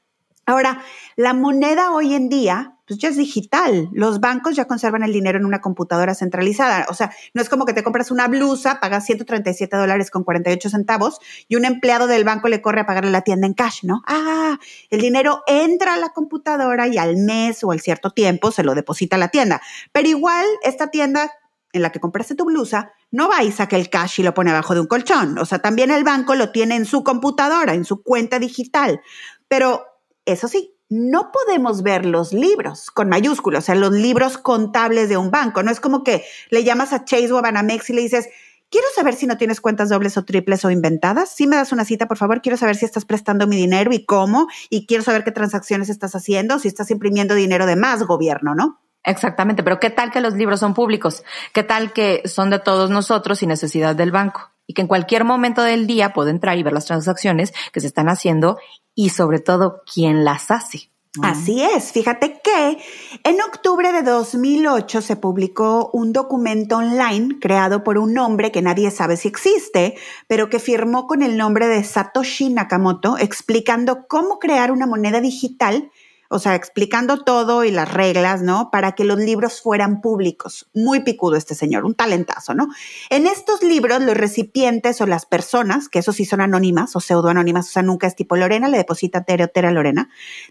[0.44, 0.82] Ahora,
[1.16, 3.88] la moneda hoy en día pues ya es digital.
[3.92, 6.86] Los bancos ya conservan el dinero en una computadora centralizada.
[6.88, 10.70] O sea, no es como que te compras una blusa, pagas 137 dólares con 48
[10.70, 11.18] centavos
[11.48, 14.02] y un empleado del banco le corre a pagarle la tienda en cash, ¿no?
[14.06, 14.58] Ah,
[14.90, 18.74] el dinero entra a la computadora y al mes o al cierto tiempo se lo
[18.74, 19.60] deposita a la tienda.
[19.92, 21.32] Pero igual esta tienda
[21.72, 24.50] en la que compraste tu blusa no va y saca el cash y lo pone
[24.50, 25.38] abajo de un colchón.
[25.38, 29.00] O sea, también el banco lo tiene en su computadora, en su cuenta digital.
[29.48, 29.84] Pero
[30.24, 35.16] eso sí, no podemos ver los libros con mayúsculos, o sea, los libros contables de
[35.16, 35.62] un banco.
[35.62, 38.28] No es como que le llamas a Chase o a Banamex y le dices,
[38.70, 41.30] quiero saber si no tienes cuentas dobles o triples o inventadas.
[41.30, 44.04] Si me das una cita, por favor, quiero saber si estás prestando mi dinero y
[44.04, 48.54] cómo, y quiero saber qué transacciones estás haciendo, si estás imprimiendo dinero de más gobierno,
[48.54, 48.80] ¿no?
[49.02, 51.22] Exactamente, pero ¿qué tal que los libros son públicos?
[51.52, 54.55] ¿Qué tal que son de todos nosotros sin necesidad del banco?
[54.66, 57.86] Y que en cualquier momento del día puedo entrar y ver las transacciones que se
[57.86, 58.58] están haciendo
[58.94, 60.90] y sobre todo quién las hace.
[61.22, 62.78] Así es, fíjate que
[63.24, 68.90] en octubre de 2008 se publicó un documento online creado por un hombre que nadie
[68.90, 74.70] sabe si existe, pero que firmó con el nombre de Satoshi Nakamoto explicando cómo crear
[74.70, 75.90] una moneda digital
[76.28, 78.70] o sea, explicando todo y las reglas, ¿no?
[78.70, 80.68] Para que los libros fueran públicos.
[80.74, 82.68] Muy picudo este señor, un talentazo, ¿no?
[83.10, 87.68] En estos libros, los recipientes o las personas, que eso sí son anónimas o pseudoanónimas,
[87.68, 90.08] o sea, nunca es tipo Lorena, le deposita Tere Lorena,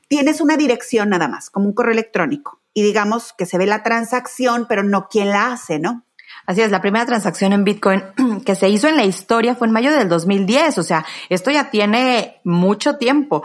[0.07, 2.61] tienes una dirección nada más, como un correo electrónico.
[2.73, 6.05] Y digamos que se ve la transacción, pero no quién la hace, ¿no?
[6.45, 8.03] Así es, la primera transacción en Bitcoin
[8.45, 11.69] que se hizo en la historia fue en mayo del 2010, o sea, esto ya
[11.69, 13.43] tiene mucho tiempo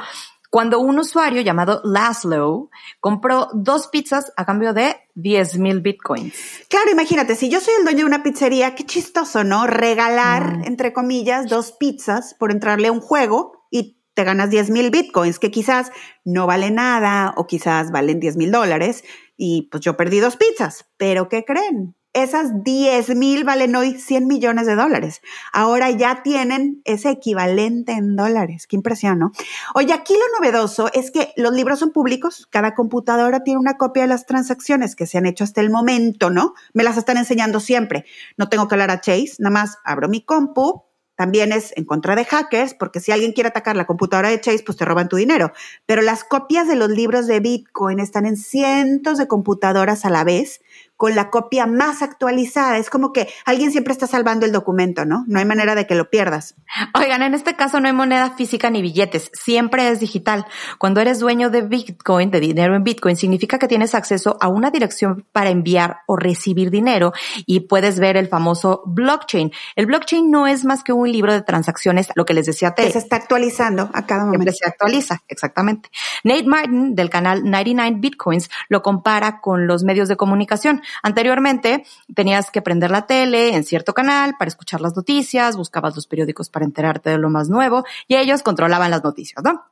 [0.51, 6.35] cuando un usuario llamado Laszlo compró dos pizzas a cambio de 10 mil bitcoins.
[6.69, 9.67] Claro, imagínate, si yo soy el dueño de una pizzería, qué chistoso, ¿no?
[9.67, 10.65] Regalar, mm.
[10.65, 15.39] entre comillas, dos pizzas por entrarle a un juego y te ganas 10 mil bitcoins,
[15.39, 15.93] que quizás
[16.25, 19.05] no vale nada o quizás valen 10 mil dólares
[19.37, 21.95] y pues yo perdí dos pizzas, pero ¿qué creen?
[22.13, 25.21] Esas 10 mil valen hoy 100 millones de dólares.
[25.53, 28.67] Ahora ya tienen ese equivalente en dólares.
[28.67, 29.33] Qué impresión, ¿no?
[29.75, 32.49] Oye, aquí lo novedoso es que los libros son públicos.
[32.51, 36.31] Cada computadora tiene una copia de las transacciones que se han hecho hasta el momento,
[36.31, 36.55] ¿no?
[36.73, 38.05] Me las están enseñando siempre.
[38.37, 40.85] No tengo que hablar a Chase, nada más abro mi compu,
[41.21, 44.63] también es en contra de hackers, porque si alguien quiere atacar la computadora de Chase,
[44.65, 45.53] pues te roban tu dinero.
[45.85, 50.25] Pero las copias de los libros de Bitcoin están en cientos de computadoras a la
[50.25, 50.63] vez,
[51.01, 52.77] con la copia más actualizada.
[52.77, 55.25] Es como que alguien siempre está salvando el documento, ¿no?
[55.29, 56.57] No hay manera de que lo pierdas.
[56.93, 60.45] Oigan, en este caso no hay moneda física ni billetes, siempre es digital.
[60.77, 64.71] Cuando eres dueño de Bitcoin, de dinero en Bitcoin, significa que tienes acceso a una
[64.71, 67.15] dirección para enviar o recibir dinero
[67.47, 69.53] y puedes ver el famoso blockchain.
[69.77, 72.91] El blockchain no es más que un libro de transacciones, lo que les decía Ted.
[72.91, 74.53] se está actualizando a cada momento.
[74.53, 75.89] Siempre se actualiza, exactamente.
[76.25, 80.83] Nate Martin del canal 99 Bitcoins lo compara con los medios de comunicación.
[81.03, 86.07] Anteriormente tenías que prender la tele en cierto canal para escuchar las noticias, buscabas los
[86.07, 89.65] periódicos para enterarte de lo más nuevo y ellos controlaban las noticias, ¿no?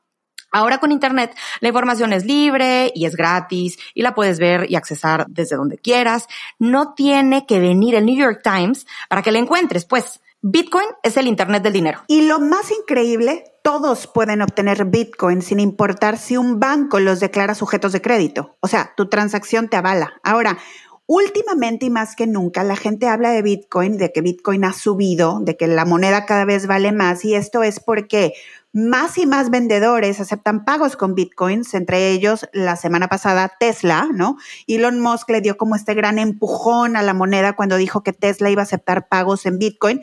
[0.51, 4.77] Ahora con Internet la información es libre y es gratis y la puedes ver y
[4.77, 6.27] accesar desde donde quieras.
[6.59, 10.21] No tiene que venir el New York Times para que la encuentres, pues.
[10.41, 12.05] Bitcoin es el Internet del dinero.
[12.07, 17.57] Y lo más increíble, todos pueden obtener Bitcoin sin importar si un banco los declara
[17.57, 18.57] sujetos de crédito.
[18.61, 20.21] O sea, tu transacción te avala.
[20.23, 20.57] Ahora,
[21.11, 25.41] Últimamente y más que nunca, la gente habla de Bitcoin, de que Bitcoin ha subido,
[25.41, 28.35] de que la moneda cada vez vale más y esto es porque
[28.75, 34.37] más y más vendedores aceptan pagos con Bitcoins, entre ellos la semana pasada Tesla, ¿no?
[34.67, 38.51] Elon Musk le dio como este gran empujón a la moneda cuando dijo que Tesla
[38.51, 40.03] iba a aceptar pagos en Bitcoin.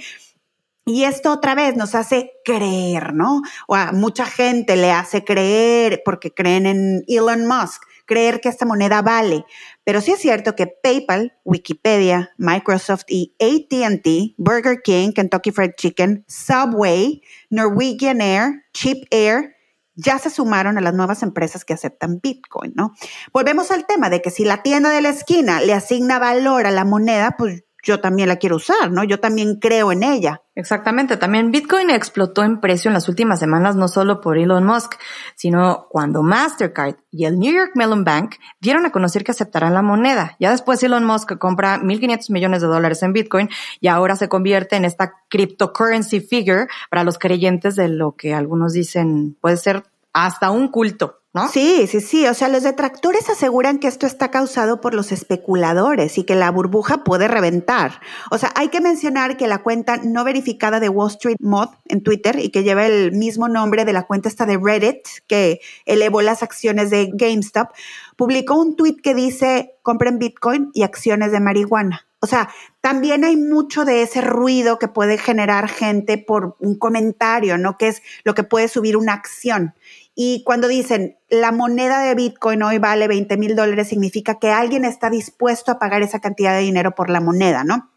[0.88, 3.44] Y esto otra vez nos hace creer, ¿no?
[3.68, 8.66] O a mucha gente le hace creer porque creen en Elon Musk creer que esta
[8.66, 9.46] moneda vale.
[9.86, 16.26] Pero sí es cierto que PayPal, Wikipedia, Microsoft y ATT, Burger King, Kentucky Fried Chicken,
[16.28, 17.22] Subway,
[17.52, 19.56] Norwegian Air, Cheap Air,
[19.94, 22.94] ya se sumaron a las nuevas empresas que aceptan Bitcoin, ¿no?
[23.32, 26.72] Volvemos al tema de que si la tienda de la esquina le asigna valor a
[26.72, 29.04] la moneda, pues yo también la quiero usar, ¿no?
[29.04, 30.42] Yo también creo en ella.
[30.56, 31.18] Exactamente.
[31.18, 34.96] También Bitcoin explotó en precio en las últimas semanas, no solo por Elon Musk,
[35.36, 39.82] sino cuando Mastercard y el New York Mellon Bank dieron a conocer que aceptarán la
[39.82, 40.38] moneda.
[40.40, 43.50] Ya después Elon Musk compra 1.500 millones de dólares en Bitcoin
[43.82, 48.72] y ahora se convierte en esta cryptocurrency figure para los creyentes de lo que algunos
[48.72, 51.20] dicen puede ser hasta un culto.
[51.52, 52.28] Sí, sí, sí.
[52.28, 56.50] O sea, los detractores aseguran que esto está causado por los especuladores y que la
[56.50, 58.00] burbuja puede reventar.
[58.32, 62.04] O sea, hay que mencionar que la cuenta no verificada de Wall Street Mod en
[62.04, 66.22] Twitter y que lleva el mismo nombre de la cuenta esta de Reddit que elevó
[66.22, 67.70] las acciones de GameStop,
[68.16, 72.08] publicó un tweet que dice compren Bitcoin y acciones de marihuana.
[72.22, 72.50] O sea,
[72.86, 77.80] también hay mucho de ese ruido que puede generar gente por un comentario, ¿no?
[77.80, 79.74] Que es lo que puede subir una acción.
[80.14, 84.86] Y cuando dicen la moneda de Bitcoin hoy vale 20 mil dólares, significa que alguien
[84.86, 87.90] está dispuesto a pagar esa cantidad de dinero por la moneda, ¿no?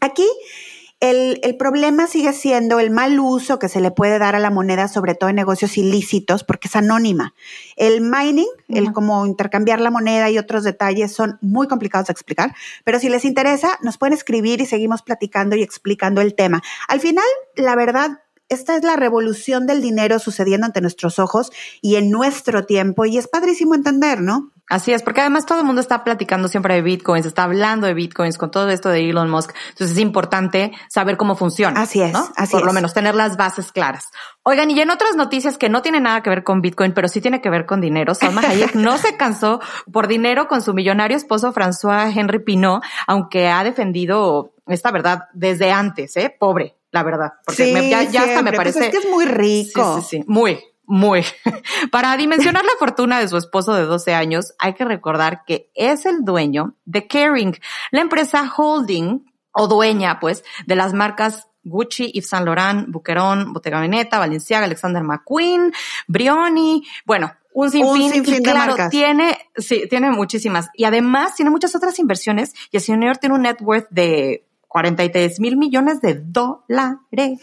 [0.00, 0.26] Aquí
[1.02, 4.86] el, problema sigue siendo el mal uso que se le puede dar a la moneda,
[4.86, 7.34] sobre todo en negocios ilícitos, porque es anónima.
[7.74, 12.54] El mining, el como intercambiar la moneda y otros detalles son muy complicados de explicar,
[12.84, 16.62] pero si les interesa, nos pueden escribir y seguimos platicando y explicando el tema.
[16.86, 21.96] Al final, la verdad, esta es la revolución del dinero sucediendo ante nuestros ojos y
[21.96, 24.51] en nuestro tiempo y es padrísimo entender, ¿no?
[24.68, 27.94] Así es, porque además todo el mundo está platicando siempre de bitcoins, está hablando de
[27.94, 29.54] bitcoins con todo esto de Elon Musk.
[29.70, 31.80] Entonces es importante saber cómo funciona.
[31.80, 32.26] Así es, ¿no?
[32.36, 34.08] así Por lo menos tener las bases claras.
[34.44, 37.20] Oigan, y en otras noticias que no tienen nada que ver con bitcoin, pero sí
[37.20, 39.60] tiene que ver con dinero, Salma Hayek no se cansó
[39.92, 45.70] por dinero con su millonario esposo François Henry Pinot, aunque ha defendido esta verdad desde
[45.70, 46.34] antes, ¿eh?
[46.38, 47.32] Pobre la verdad.
[47.44, 48.84] Porque ya, hasta me pues parece.
[48.84, 49.96] es que es muy rico.
[49.96, 50.24] Sí, sí, sí.
[50.28, 50.62] Muy.
[50.84, 51.24] Muy.
[51.90, 56.06] Para dimensionar la fortuna de su esposo de 12 años, hay que recordar que es
[56.06, 57.56] el dueño de Caring,
[57.90, 63.80] la empresa holding o dueña, pues, de las marcas Gucci, Yves Saint Laurent, Buquerón, Bottega
[63.80, 65.72] Veneta, Valenciaga, Alexander McQueen,
[66.08, 70.70] Brioni, bueno, un sinfín, un sinfín y claro, tiene, sí, tiene muchísimas.
[70.74, 75.38] Y además tiene muchas otras inversiones y el señor tiene un net worth de 43
[75.38, 77.38] mil millones de dólares.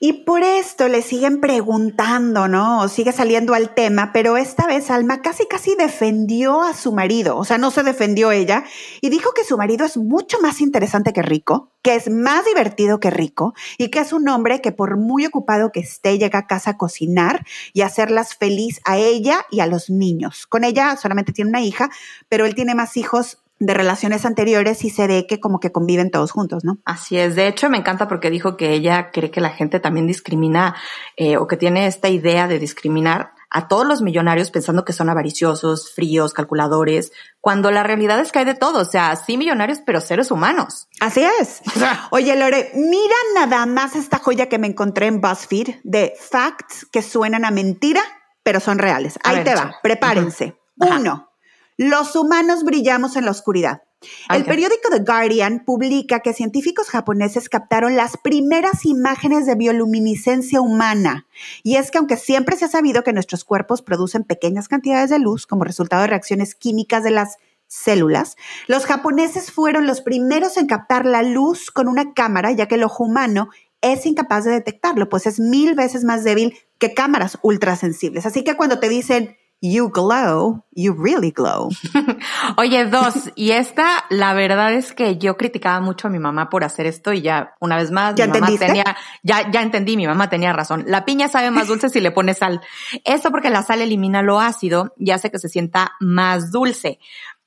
[0.00, 2.88] Y por esto le siguen preguntando, ¿no?
[2.88, 7.44] Sigue saliendo al tema, pero esta vez Alma casi casi defendió a su marido, o
[7.46, 8.64] sea, no se defendió ella,
[9.00, 13.00] y dijo que su marido es mucho más interesante que rico, que es más divertido
[13.00, 16.46] que rico, y que es un hombre que por muy ocupado que esté, llega a
[16.46, 20.46] casa a cocinar y hacerlas feliz a ella y a los niños.
[20.46, 21.88] Con ella solamente tiene una hija,
[22.28, 26.10] pero él tiene más hijos de relaciones anteriores y se ve que como que conviven
[26.10, 26.78] todos juntos, ¿no?
[26.84, 27.36] Así es.
[27.36, 30.74] De hecho, me encanta porque dijo que ella cree que la gente también discrimina
[31.16, 35.08] eh, o que tiene esta idea de discriminar a todos los millonarios pensando que son
[35.08, 39.78] avariciosos, fríos, calculadores, cuando la realidad es que hay de todo, o sea, sí millonarios,
[39.86, 40.88] pero seres humanos.
[40.98, 41.62] Así es.
[42.10, 47.00] Oye, Lore, mira nada más esta joya que me encontré en BuzzFeed de facts que
[47.00, 48.02] suenan a mentira,
[48.42, 49.20] pero son reales.
[49.22, 50.58] Ahí te va, prepárense.
[50.76, 51.30] Uno.
[51.76, 53.82] Los humanos brillamos en la oscuridad.
[54.30, 61.26] El periódico The Guardian publica que científicos japoneses captaron las primeras imágenes de bioluminiscencia humana.
[61.62, 65.18] Y es que aunque siempre se ha sabido que nuestros cuerpos producen pequeñas cantidades de
[65.18, 70.66] luz como resultado de reacciones químicas de las células, los japoneses fueron los primeros en
[70.66, 73.48] captar la luz con una cámara, ya que el ojo humano
[73.80, 78.26] es incapaz de detectarlo, pues es mil veces más débil que cámaras ultrasensibles.
[78.26, 81.70] Así que cuando te dicen You glow, you really glow.
[82.58, 86.64] Oye, dos, y esta, la verdad es que yo criticaba mucho a mi mamá por
[86.64, 88.84] hacer esto y ya, una vez más, ¿Ya mi mamá tenía,
[89.22, 90.84] ya, ya entendí, mi mamá tenía razón.
[90.86, 92.60] La piña sabe más dulce si le pones sal.
[93.04, 96.98] Esto porque la sal elimina lo ácido y hace que se sienta más dulce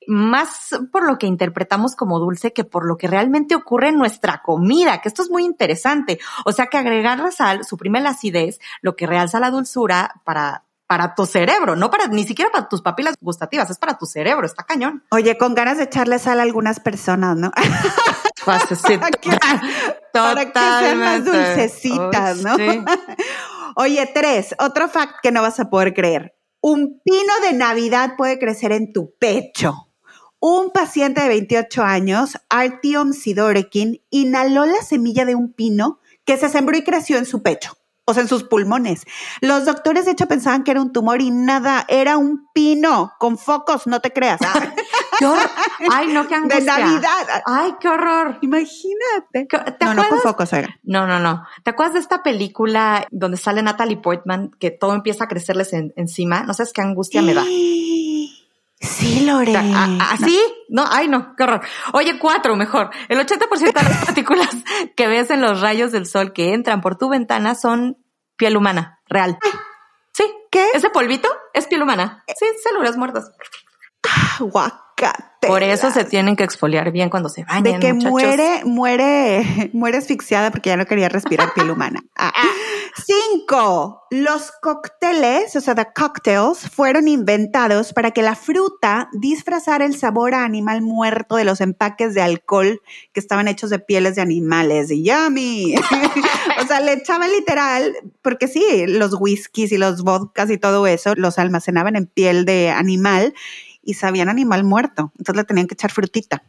[0.07, 4.41] más por lo que interpretamos como dulce que por lo que realmente ocurre en nuestra
[4.41, 6.17] comida, que esto es muy interesante.
[6.45, 10.63] O sea que agregar la sal suprime la acidez, lo que realza la dulzura para
[10.87, 14.45] para tu cerebro, no para ni siquiera para tus papilas gustativas, es para tu cerebro,
[14.45, 15.03] está cañón.
[15.11, 17.51] Oye, con ganas de echarle sal a algunas personas, ¿no?
[18.45, 19.29] para, que,
[20.13, 22.55] para que sean más dulcecitas, ¿no?
[23.75, 26.35] Oye, tres, otro fact que no vas a poder creer.
[26.61, 29.89] Un pino de Navidad puede crecer en tu pecho.
[30.39, 36.49] Un paciente de 28 años, Artyom Sidorekin, inhaló la semilla de un pino que se
[36.49, 37.77] sembró y creció en su pecho
[38.09, 39.05] o sea, en sus pulmones.
[39.41, 43.37] Los doctores, de hecho, pensaban que era un tumor y nada, era un pino con
[43.37, 44.39] focos, no te creas.
[45.19, 45.25] ¿Qué
[45.91, 46.59] Ay, no, qué angustia.
[46.59, 47.43] De Navidad.
[47.45, 48.37] Ay, qué horror.
[48.41, 49.47] Imagínate.
[49.81, 50.69] no, no con focos, oiga.
[50.83, 51.45] No, no, no.
[51.63, 56.43] ¿Te acuerdas de esta película donde sale Natalie Portman que todo empieza a crecerles encima?
[56.43, 57.43] No sabes qué angustia me da.
[58.97, 59.55] Sí, Lore.
[59.55, 60.39] ¿Así?
[60.69, 60.85] No.
[60.89, 61.61] ay, no, qué horror.
[61.93, 62.89] Oye, cuatro, mejor.
[63.09, 64.49] El 80% de las partículas
[64.95, 67.97] que ves en los rayos del sol que entran por tu ventana son
[68.37, 69.37] piel humana, real.
[70.13, 70.23] Sí.
[70.49, 70.65] ¿Qué?
[70.73, 72.23] Ese polvito es piel humana.
[72.27, 73.31] Sí, células muertas.
[74.09, 74.39] Ah,
[75.41, 77.63] por eso se tienen que exfoliar bien cuando se bañan.
[77.63, 82.01] De que muere, muere, muere asfixiada porque ya no quería respirar piel humana.
[82.15, 82.31] Ah.
[83.05, 84.01] Cinco.
[84.09, 90.33] Los cócteles, o sea, the cocktails, fueron inventados para que la fruta disfrazara el sabor
[90.33, 92.81] a animal muerto de los empaques de alcohol
[93.13, 94.89] que estaban hechos de pieles de animales.
[94.89, 95.75] ¡Yummy!
[96.63, 101.13] o sea, le echaban literal, porque sí, los whiskies y los vodkas y todo eso
[101.15, 103.33] los almacenaban en piel de animal
[103.83, 105.11] y sabían animal muerto.
[105.17, 106.43] Entonces le tenían que echar frutita.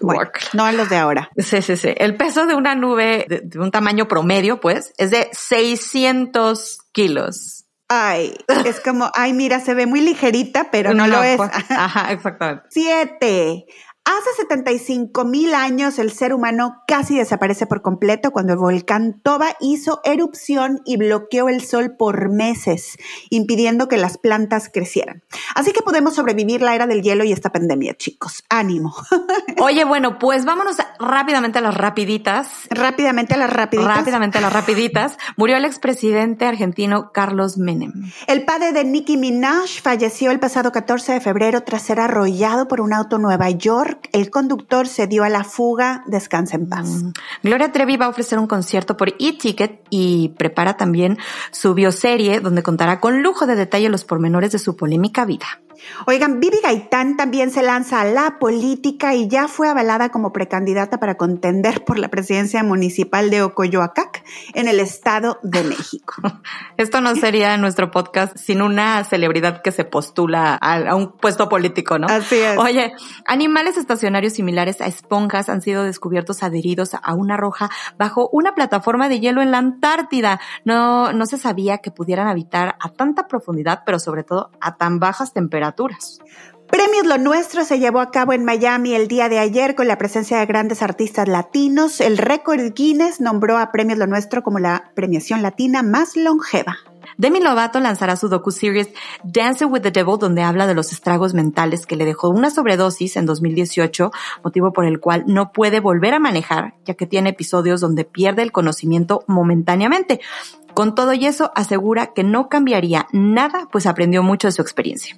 [0.00, 1.30] Bueno, no a los de ahora.
[1.36, 1.92] Sí, sí, sí.
[1.96, 7.64] El peso de una nube de, un tamaño promedio, pues, es de 600 kilos.
[7.88, 11.36] Ay, es como, ay, mira, se ve muy ligerita, pero no, lo es.
[11.36, 12.64] Pues, ajá, exactamente.
[12.70, 13.66] Siete.
[14.06, 19.56] Hace 75 mil años el ser humano casi desaparece por completo cuando el volcán Toba
[19.58, 22.98] hizo erupción y bloqueó el sol por meses,
[23.30, 25.24] impidiendo que las plantas crecieran.
[25.56, 28.44] Así que podemos sobrevivir la era del hielo y esta pandemia, chicos.
[28.48, 28.94] Ánimo.
[29.58, 32.48] Oye, bueno, pues vámonos rápidamente a las rapiditas.
[32.70, 33.96] Rápidamente a las rapiditas.
[33.96, 35.18] Rápidamente a las rapiditas.
[35.36, 38.12] Murió el expresidente argentino Carlos Menem.
[38.28, 42.80] El padre de Nicki Minaj falleció el pasado 14 de febrero tras ser arrollado por
[42.80, 46.04] un auto en Nueva York el conductor se dio a la fuga.
[46.06, 46.86] Descansa en paz.
[46.86, 47.12] Mm.
[47.42, 51.18] Gloria Trevi va a ofrecer un concierto por e-ticket y prepara también
[51.50, 55.46] su bioserie donde contará con lujo de detalle los pormenores de su polémica vida.
[56.06, 60.98] Oigan, Vivi Gaitán también se lanza a la política y ya fue avalada como precandidata
[60.98, 64.24] para contender por la presidencia municipal de Ocoyoacac
[64.54, 66.14] en el Estado de México.
[66.76, 71.98] Esto no sería nuestro podcast sin una celebridad que se postula a, un puesto político,
[71.98, 72.06] ¿no?
[72.08, 72.56] Así es.
[72.58, 72.94] Oye,
[73.26, 79.08] animales estacionarios similares a esponjas han sido descubiertos adheridos a una roja bajo una plataforma
[79.08, 80.40] de hielo en la Antártida.
[80.64, 84.98] No, no se sabía que pudieran habitar a tanta profundidad, pero sobre todo a tan
[84.98, 85.65] bajas temperaturas
[86.68, 89.98] Premios Lo Nuestro se llevó a cabo en Miami el día de ayer con la
[89.98, 92.00] presencia de grandes artistas latinos.
[92.00, 96.76] El récord Guinness nombró a Premios Lo Nuestro como la premiación latina más longeva.
[97.18, 98.90] Demi Lovato lanzará su docu-series
[99.22, 103.16] Dancing with the Devil, donde habla de los estragos mentales que le dejó una sobredosis
[103.16, 104.10] en 2018,
[104.42, 108.42] motivo por el cual no puede volver a manejar, ya que tiene episodios donde pierde
[108.42, 110.20] el conocimiento momentáneamente.
[110.74, 115.16] Con todo y eso, asegura que no cambiaría nada, pues aprendió mucho de su experiencia.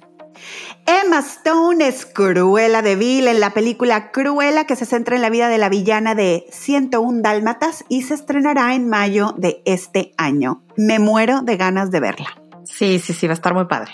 [0.85, 5.29] Emma Stone es Cruella de Vil en la película Cruella que se centra en la
[5.29, 10.63] vida de la villana de 101 Dálmatas y se estrenará en mayo de este año.
[10.77, 12.39] Me muero de ganas de verla.
[12.69, 13.91] Sí, sí, sí, va a estar muy padre.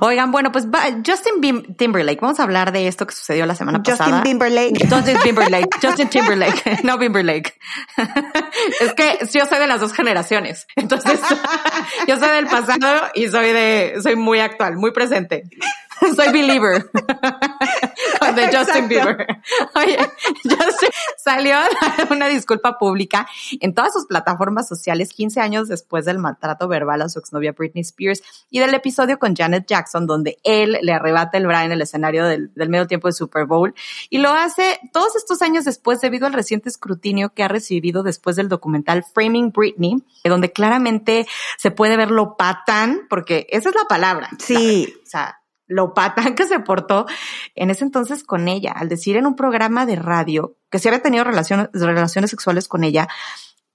[0.00, 0.66] Oigan, bueno, pues
[1.04, 4.04] Justin Timberlake, vamos a hablar de esto que sucedió la semana pasada.
[4.04, 4.88] Justin Timberlake.
[4.88, 7.58] Justin Timberlake, Justin Timberlake, no Timberlake.
[8.80, 11.20] es que yo soy de las dos generaciones, entonces
[12.06, 15.44] yo soy del pasado y soy de, soy muy actual, muy presente.
[16.16, 16.90] soy believer.
[18.34, 19.26] de Justin Bieber.
[19.74, 19.98] Oye,
[20.42, 23.26] Justin salió a dar una disculpa pública
[23.60, 27.82] en todas sus plataformas sociales 15 años después del maltrato verbal a su exnovia Britney
[27.82, 31.82] Spears y del episodio con Janet Jackson donde él le arrebata el bra en el
[31.82, 33.74] escenario del, del medio tiempo de Super Bowl
[34.10, 38.36] y lo hace todos estos años después debido al reciente escrutinio que ha recibido después
[38.36, 41.26] del documental Framing Britney, donde claramente
[41.56, 44.28] se puede ver lo patán, porque esa es la palabra.
[44.38, 44.94] Sí.
[45.02, 47.06] o sea, lo patán que se portó
[47.54, 51.02] en ese entonces con ella, al decir en un programa de radio que se había
[51.02, 53.08] tenido relaciones, relaciones sexuales con ella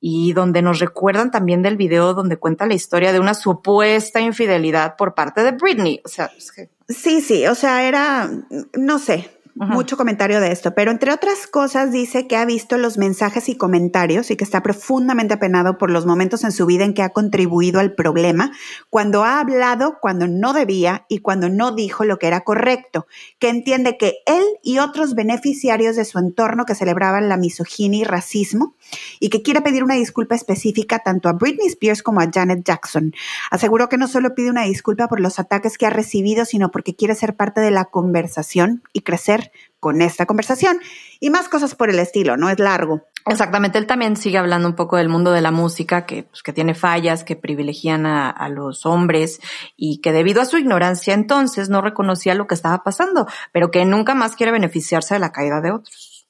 [0.05, 4.97] y donde nos recuerdan también del video donde cuenta la historia de una supuesta infidelidad
[4.97, 6.01] por parte de Britney.
[6.03, 6.69] O sea, es que...
[6.89, 8.29] Sí, sí, o sea, era,
[8.73, 12.97] no sé, mucho comentario de esto, pero entre otras cosas dice que ha visto los
[12.97, 16.93] mensajes y comentarios y que está profundamente apenado por los momentos en su vida en
[16.93, 18.51] que ha contribuido al problema,
[18.89, 23.07] cuando ha hablado cuando no debía y cuando no dijo lo que era correcto,
[23.39, 28.03] que entiende que él y otros beneficiarios de su entorno que celebraban la misoginia y
[28.03, 28.75] racismo
[29.19, 33.13] y que quiere pedir una disculpa específica tanto a Britney Spears como a Janet Jackson.
[33.51, 36.95] Aseguró que no solo pide una disculpa por los ataques que ha recibido, sino porque
[36.95, 39.42] quiere ser parte de la conversación y crecer
[39.79, 40.79] con esta conversación
[41.19, 43.03] y más cosas por el estilo, no es largo.
[43.25, 46.51] Exactamente, él también sigue hablando un poco del mundo de la música, que, pues, que
[46.51, 49.39] tiene fallas, que privilegian a, a, los hombres
[49.77, 53.85] y que debido a su ignorancia entonces no reconocía lo que estaba pasando, pero que
[53.85, 56.27] nunca más quiere beneficiarse de la caída de otros.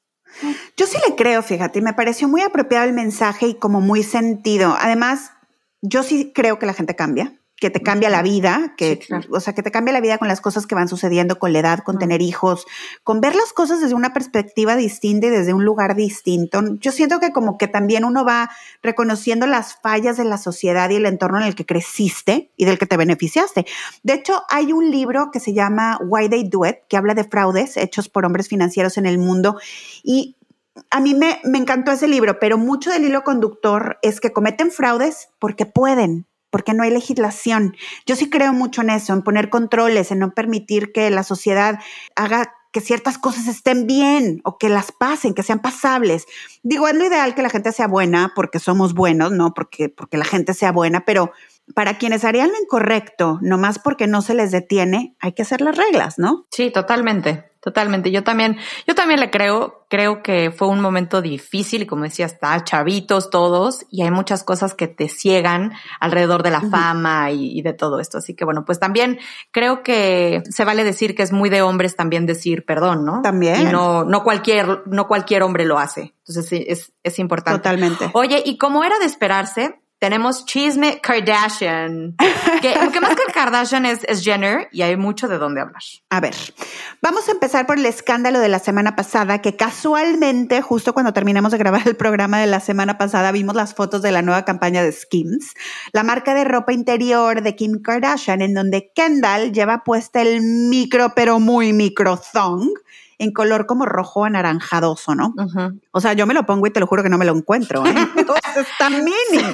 [0.77, 4.75] Yo sí le creo, fíjate, me pareció muy apropiado el mensaje y como muy sentido.
[4.79, 5.31] Además,
[5.81, 7.33] yo sí creo que la gente cambia
[7.63, 8.99] que te cambia la vida, que,
[9.31, 11.59] o sea, que te cambia la vida con las cosas que van sucediendo, con la
[11.59, 12.65] edad, con tener hijos,
[13.05, 16.61] con ver las cosas desde una perspectiva distinta y desde un lugar distinto.
[16.81, 18.49] Yo siento que como que también uno va
[18.81, 22.77] reconociendo las fallas de la sociedad y el entorno en el que creciste y del
[22.77, 23.65] que te beneficiaste.
[24.03, 27.23] De hecho, hay un libro que se llama Why They Do It, que habla de
[27.23, 29.55] fraudes hechos por hombres financieros en el mundo
[30.03, 30.35] y
[30.89, 34.69] a mí me, me encantó ese libro, pero mucho del hilo conductor es que cometen
[34.69, 37.75] fraudes porque pueden, porque no hay legislación.
[38.05, 41.79] Yo sí creo mucho en eso, en poner controles, en no permitir que la sociedad
[42.15, 46.27] haga que ciertas cosas estén bien o que las pasen, que sean pasables.
[46.61, 50.17] Digo, es lo ideal que la gente sea buena porque somos buenos, no porque, porque
[50.17, 51.31] la gente sea buena, pero
[51.73, 55.77] para quienes harían lo incorrecto, nomás porque no se les detiene, hay que hacer las
[55.77, 56.45] reglas, ¿no?
[56.51, 57.53] Sí, totalmente.
[57.63, 58.11] Totalmente.
[58.11, 62.25] Yo también, yo también le creo, creo que fue un momento difícil y como decía,
[62.25, 67.61] está chavitos todos y hay muchas cosas que te ciegan alrededor de la fama y,
[67.61, 68.17] de todo esto.
[68.17, 69.17] Así que bueno, pues también
[69.51, 73.21] creo que se vale decir que es muy de hombres también decir perdón, ¿no?
[73.21, 73.61] También.
[73.61, 76.13] Y no, no cualquier, no cualquier hombre lo hace.
[76.27, 77.59] Entonces sí, es, es importante.
[77.59, 78.11] Totalmente.
[78.11, 82.17] Oye, y como era de esperarse, tenemos chisme Kardashian,
[82.61, 85.81] que, que más que Kardashian es, es, Jenner y hay mucho de dónde hablar.
[86.09, 86.35] A ver,
[87.01, 91.53] vamos a empezar por el escándalo de la semana pasada, que casualmente, justo cuando terminamos
[91.53, 94.83] de grabar el programa de la semana pasada, vimos las fotos de la nueva campaña
[94.83, 95.53] de Skims,
[95.93, 101.13] la marca de ropa interior de Kim Kardashian, en donde Kendall lleva puesta el micro,
[101.15, 102.73] pero muy micro thong
[103.17, 105.33] en color como rojo anaranjadoso, ¿no?
[105.91, 107.85] O sea, yo me lo pongo y te lo juro que no me lo encuentro.
[107.85, 107.93] ¿eh?
[108.55, 109.53] está mini.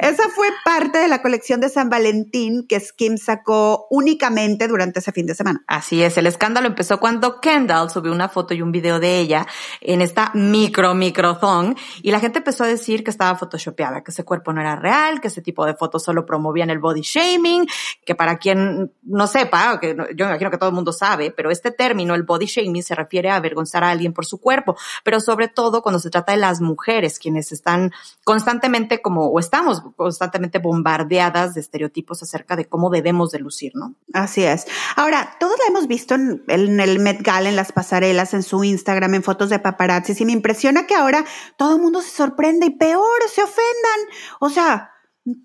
[0.00, 5.12] Esa fue parte de la colección de San Valentín que Skim sacó únicamente durante ese
[5.12, 5.62] fin de semana.
[5.66, 9.46] Así es, el escándalo empezó cuando Kendall subió una foto y un video de ella
[9.80, 14.10] en esta micro, micro thong y la gente empezó a decir que estaba photoshopeada, que
[14.10, 17.66] ese cuerpo no era real, que ese tipo de fotos solo promovían el body shaming,
[18.04, 21.50] que para quien no sepa, que yo me imagino que todo el mundo sabe, pero
[21.50, 25.20] este término, el body shaming, se refiere a avergonzar a alguien por su cuerpo, pero
[25.20, 27.92] sobre todo cuando se trata de las mujeres, quienes están
[28.24, 33.94] constantemente como, o estamos constantemente bombardeadas de estereotipos acerca de cómo debemos de lucir, ¿no?
[34.12, 34.66] Así es.
[34.96, 39.14] Ahora, todos la hemos visto en, el Met Gala, en las pasarelas, en su Instagram,
[39.14, 41.24] en fotos de paparazzi, y me impresiona que ahora
[41.56, 44.00] todo el mundo se sorprende y peor, se ofendan.
[44.40, 44.92] O sea,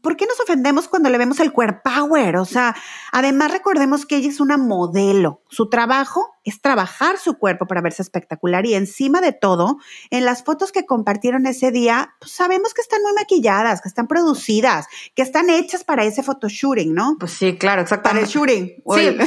[0.01, 2.37] ¿Por qué nos ofendemos cuando le vemos el cuerpo power?
[2.37, 2.73] O sea,
[3.11, 5.41] además recordemos que ella es una modelo.
[5.49, 9.77] Su trabajo es trabajar su cuerpo para verse espectacular y encima de todo,
[10.09, 14.07] en las fotos que compartieron ese día, pues sabemos que están muy maquilladas, que están
[14.07, 17.15] producidas, que están hechas para ese photoshooting, ¿no?
[17.19, 18.03] Pues sí, claro, exactamente.
[18.03, 18.83] Para el shooting.
[18.95, 19.17] Sí,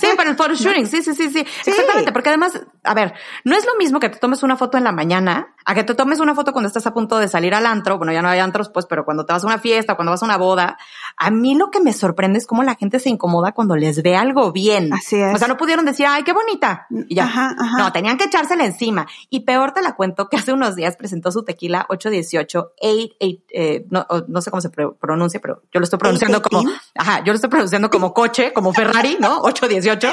[0.00, 3.14] sí, para el photoshooting, sí, sí, sí, sí, sí, exactamente, porque además, a ver,
[3.44, 5.94] no es lo mismo que te tomes una foto en la mañana a que te
[5.94, 8.38] tomes una foto cuando estás a punto de salir al antro, bueno, ya no hay
[8.38, 10.78] antros, pues, pero cuando te vas a una fiesta, cuando vas a una boda,
[11.16, 14.16] a mí lo que me sorprende es cómo la gente se incomoda cuando les ve
[14.16, 14.92] algo bien.
[14.92, 15.34] Así es.
[15.34, 16.57] O sea, no pudieron decir, ay, qué bonito
[16.90, 17.54] y ya.
[17.76, 19.06] No, tenían que echársela encima.
[19.30, 23.14] Y peor te la cuento que hace unos días presentó su tequila 818, 8,
[23.50, 26.62] eh, no, no, sé cómo se pronuncia, pero yo lo estoy pronunciando como,
[26.94, 29.40] ajá, yo lo estoy pronunciando como coche, como Ferrari, ¿no?
[29.40, 30.08] 818,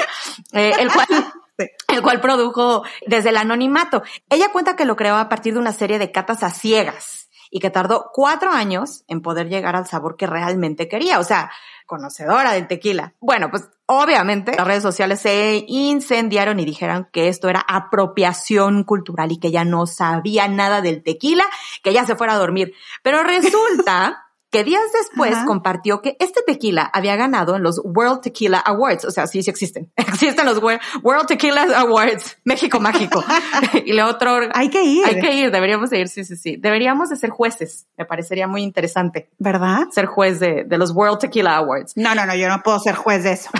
[0.52, 1.06] eh, el cual
[1.88, 4.02] el cual produjo desde el anonimato.
[4.28, 7.60] Ella cuenta que lo creó a partir de una serie de catas a ciegas y
[7.60, 11.18] que tardó cuatro años en poder llegar al sabor que realmente quería.
[11.18, 11.50] O sea,
[11.86, 13.14] conocedora del tequila.
[13.20, 19.32] Bueno, pues obviamente las redes sociales se incendiaron y dijeron que esto era apropiación cultural
[19.32, 21.44] y que ella no sabía nada del tequila,
[21.82, 22.74] que ya se fuera a dormir.
[23.02, 24.25] Pero resulta
[24.56, 29.04] que días después compartió que este tequila había ganado en los World Tequila Awards.
[29.04, 29.92] O sea, sí, sí existen.
[29.96, 32.38] Existen los World Tequila Awards.
[32.44, 33.22] México mágico.
[33.84, 34.48] y le otro.
[34.54, 35.04] Hay que ir.
[35.04, 35.50] Hay que ir.
[35.50, 36.08] Deberíamos ir.
[36.08, 36.56] Sí, sí, sí.
[36.56, 37.86] Deberíamos de ser jueces.
[37.98, 39.28] Me parecería muy interesante.
[39.38, 39.88] ¿Verdad?
[39.90, 41.92] Ser juez de, de los World Tequila Awards.
[41.96, 42.34] No, no, no.
[42.34, 43.50] Yo no puedo ser juez de eso.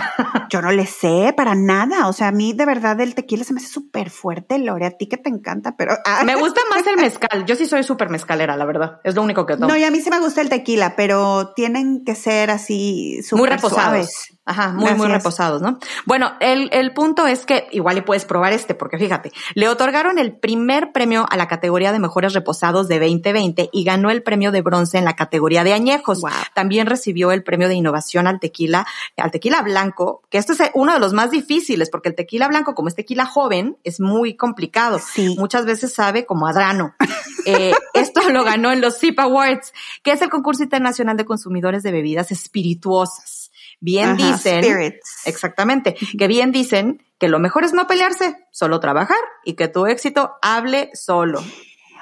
[0.49, 2.07] yo no le sé para nada.
[2.07, 4.87] O sea, a mí de verdad el tequila se me hace súper fuerte, Lore.
[4.87, 5.93] A ti que te encanta, pero.
[6.05, 6.23] Ah.
[6.25, 7.45] me gusta más el mezcal.
[7.45, 8.99] Yo sí soy súper mezcalera, la verdad.
[9.03, 9.67] Es lo único que tomo.
[9.67, 13.49] No, y a mí sí me gusta el tequila pero tienen que ser así muy
[13.49, 14.31] reposados.
[14.47, 15.77] Ajá, muy, muy reposados, ¿no?
[16.05, 20.19] Bueno, el, el punto es que igual le puedes probar este, porque fíjate, le otorgaron
[20.19, 24.53] el primer premio a la categoría de mejores reposados de 2020 y ganó el premio
[24.53, 26.21] de bronce en la categoría de añejos.
[26.53, 30.93] También recibió el premio de innovación al tequila, al tequila blanco, que esto es uno
[30.93, 34.99] de los más difíciles, porque el tequila blanco, como es tequila joven, es muy complicado.
[34.99, 35.35] Sí.
[35.37, 36.95] Muchas veces sabe como adrano.
[37.45, 39.73] eh, esto lo ganó en los SIP Awards,
[40.03, 43.51] que es el concurso internacional de consumidores de bebidas espirituosas.
[43.79, 44.63] Bien dicen,
[45.25, 49.85] exactamente, que bien dicen que lo mejor es no pelearse, solo trabajar y que tu
[49.85, 51.43] éxito hable solo.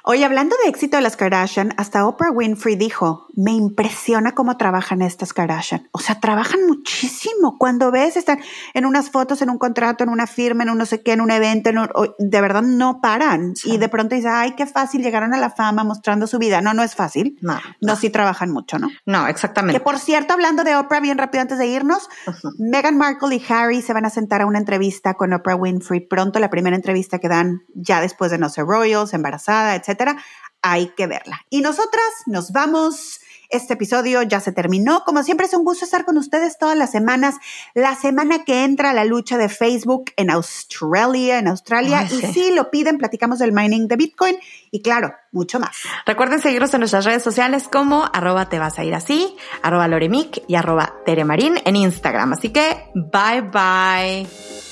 [0.03, 5.01] Oye, hablando de éxito de las Kardashian, hasta Oprah Winfrey dijo, me impresiona cómo trabajan
[5.01, 5.87] estas Kardashian.
[5.91, 7.57] O sea, trabajan muchísimo.
[7.57, 8.39] Cuando ves, están
[8.73, 11.21] en unas fotos, en un contrato, en una firma, en un no sé qué, en
[11.21, 11.69] un evento,
[12.17, 13.53] de verdad no paran.
[13.63, 16.61] Y de pronto dices, ay, qué fácil, llegaron a la fama mostrando su vida.
[16.61, 17.37] No, no es fácil.
[17.41, 18.89] No, no, sí trabajan mucho, ¿no?
[19.05, 19.79] No, exactamente.
[19.79, 22.09] Que por cierto, hablando de Oprah, bien rápido antes de irnos,
[22.57, 26.39] Meghan Markle y Harry se van a sentar a una entrevista con Oprah Winfrey pronto,
[26.39, 30.17] la primera entrevista que dan ya después de No ser Royals, embarazada, etc
[30.65, 31.41] hay que verla.
[31.49, 33.19] Y nosotras nos vamos.
[33.49, 35.03] Este episodio ya se terminó.
[35.05, 37.35] Como siempre es un gusto estar con ustedes todas las semanas.
[37.73, 42.07] La semana que entra la lucha de Facebook en Australia, en Australia.
[42.09, 44.37] y si lo piden, platicamos del mining de Bitcoin
[44.71, 45.77] y claro, mucho más.
[46.05, 50.43] Recuerden seguirnos en nuestras redes sociales como arroba te vas a ir así, arroba loremic
[50.47, 52.33] y arroba teremarín en Instagram.
[52.33, 54.64] Así que bye bye.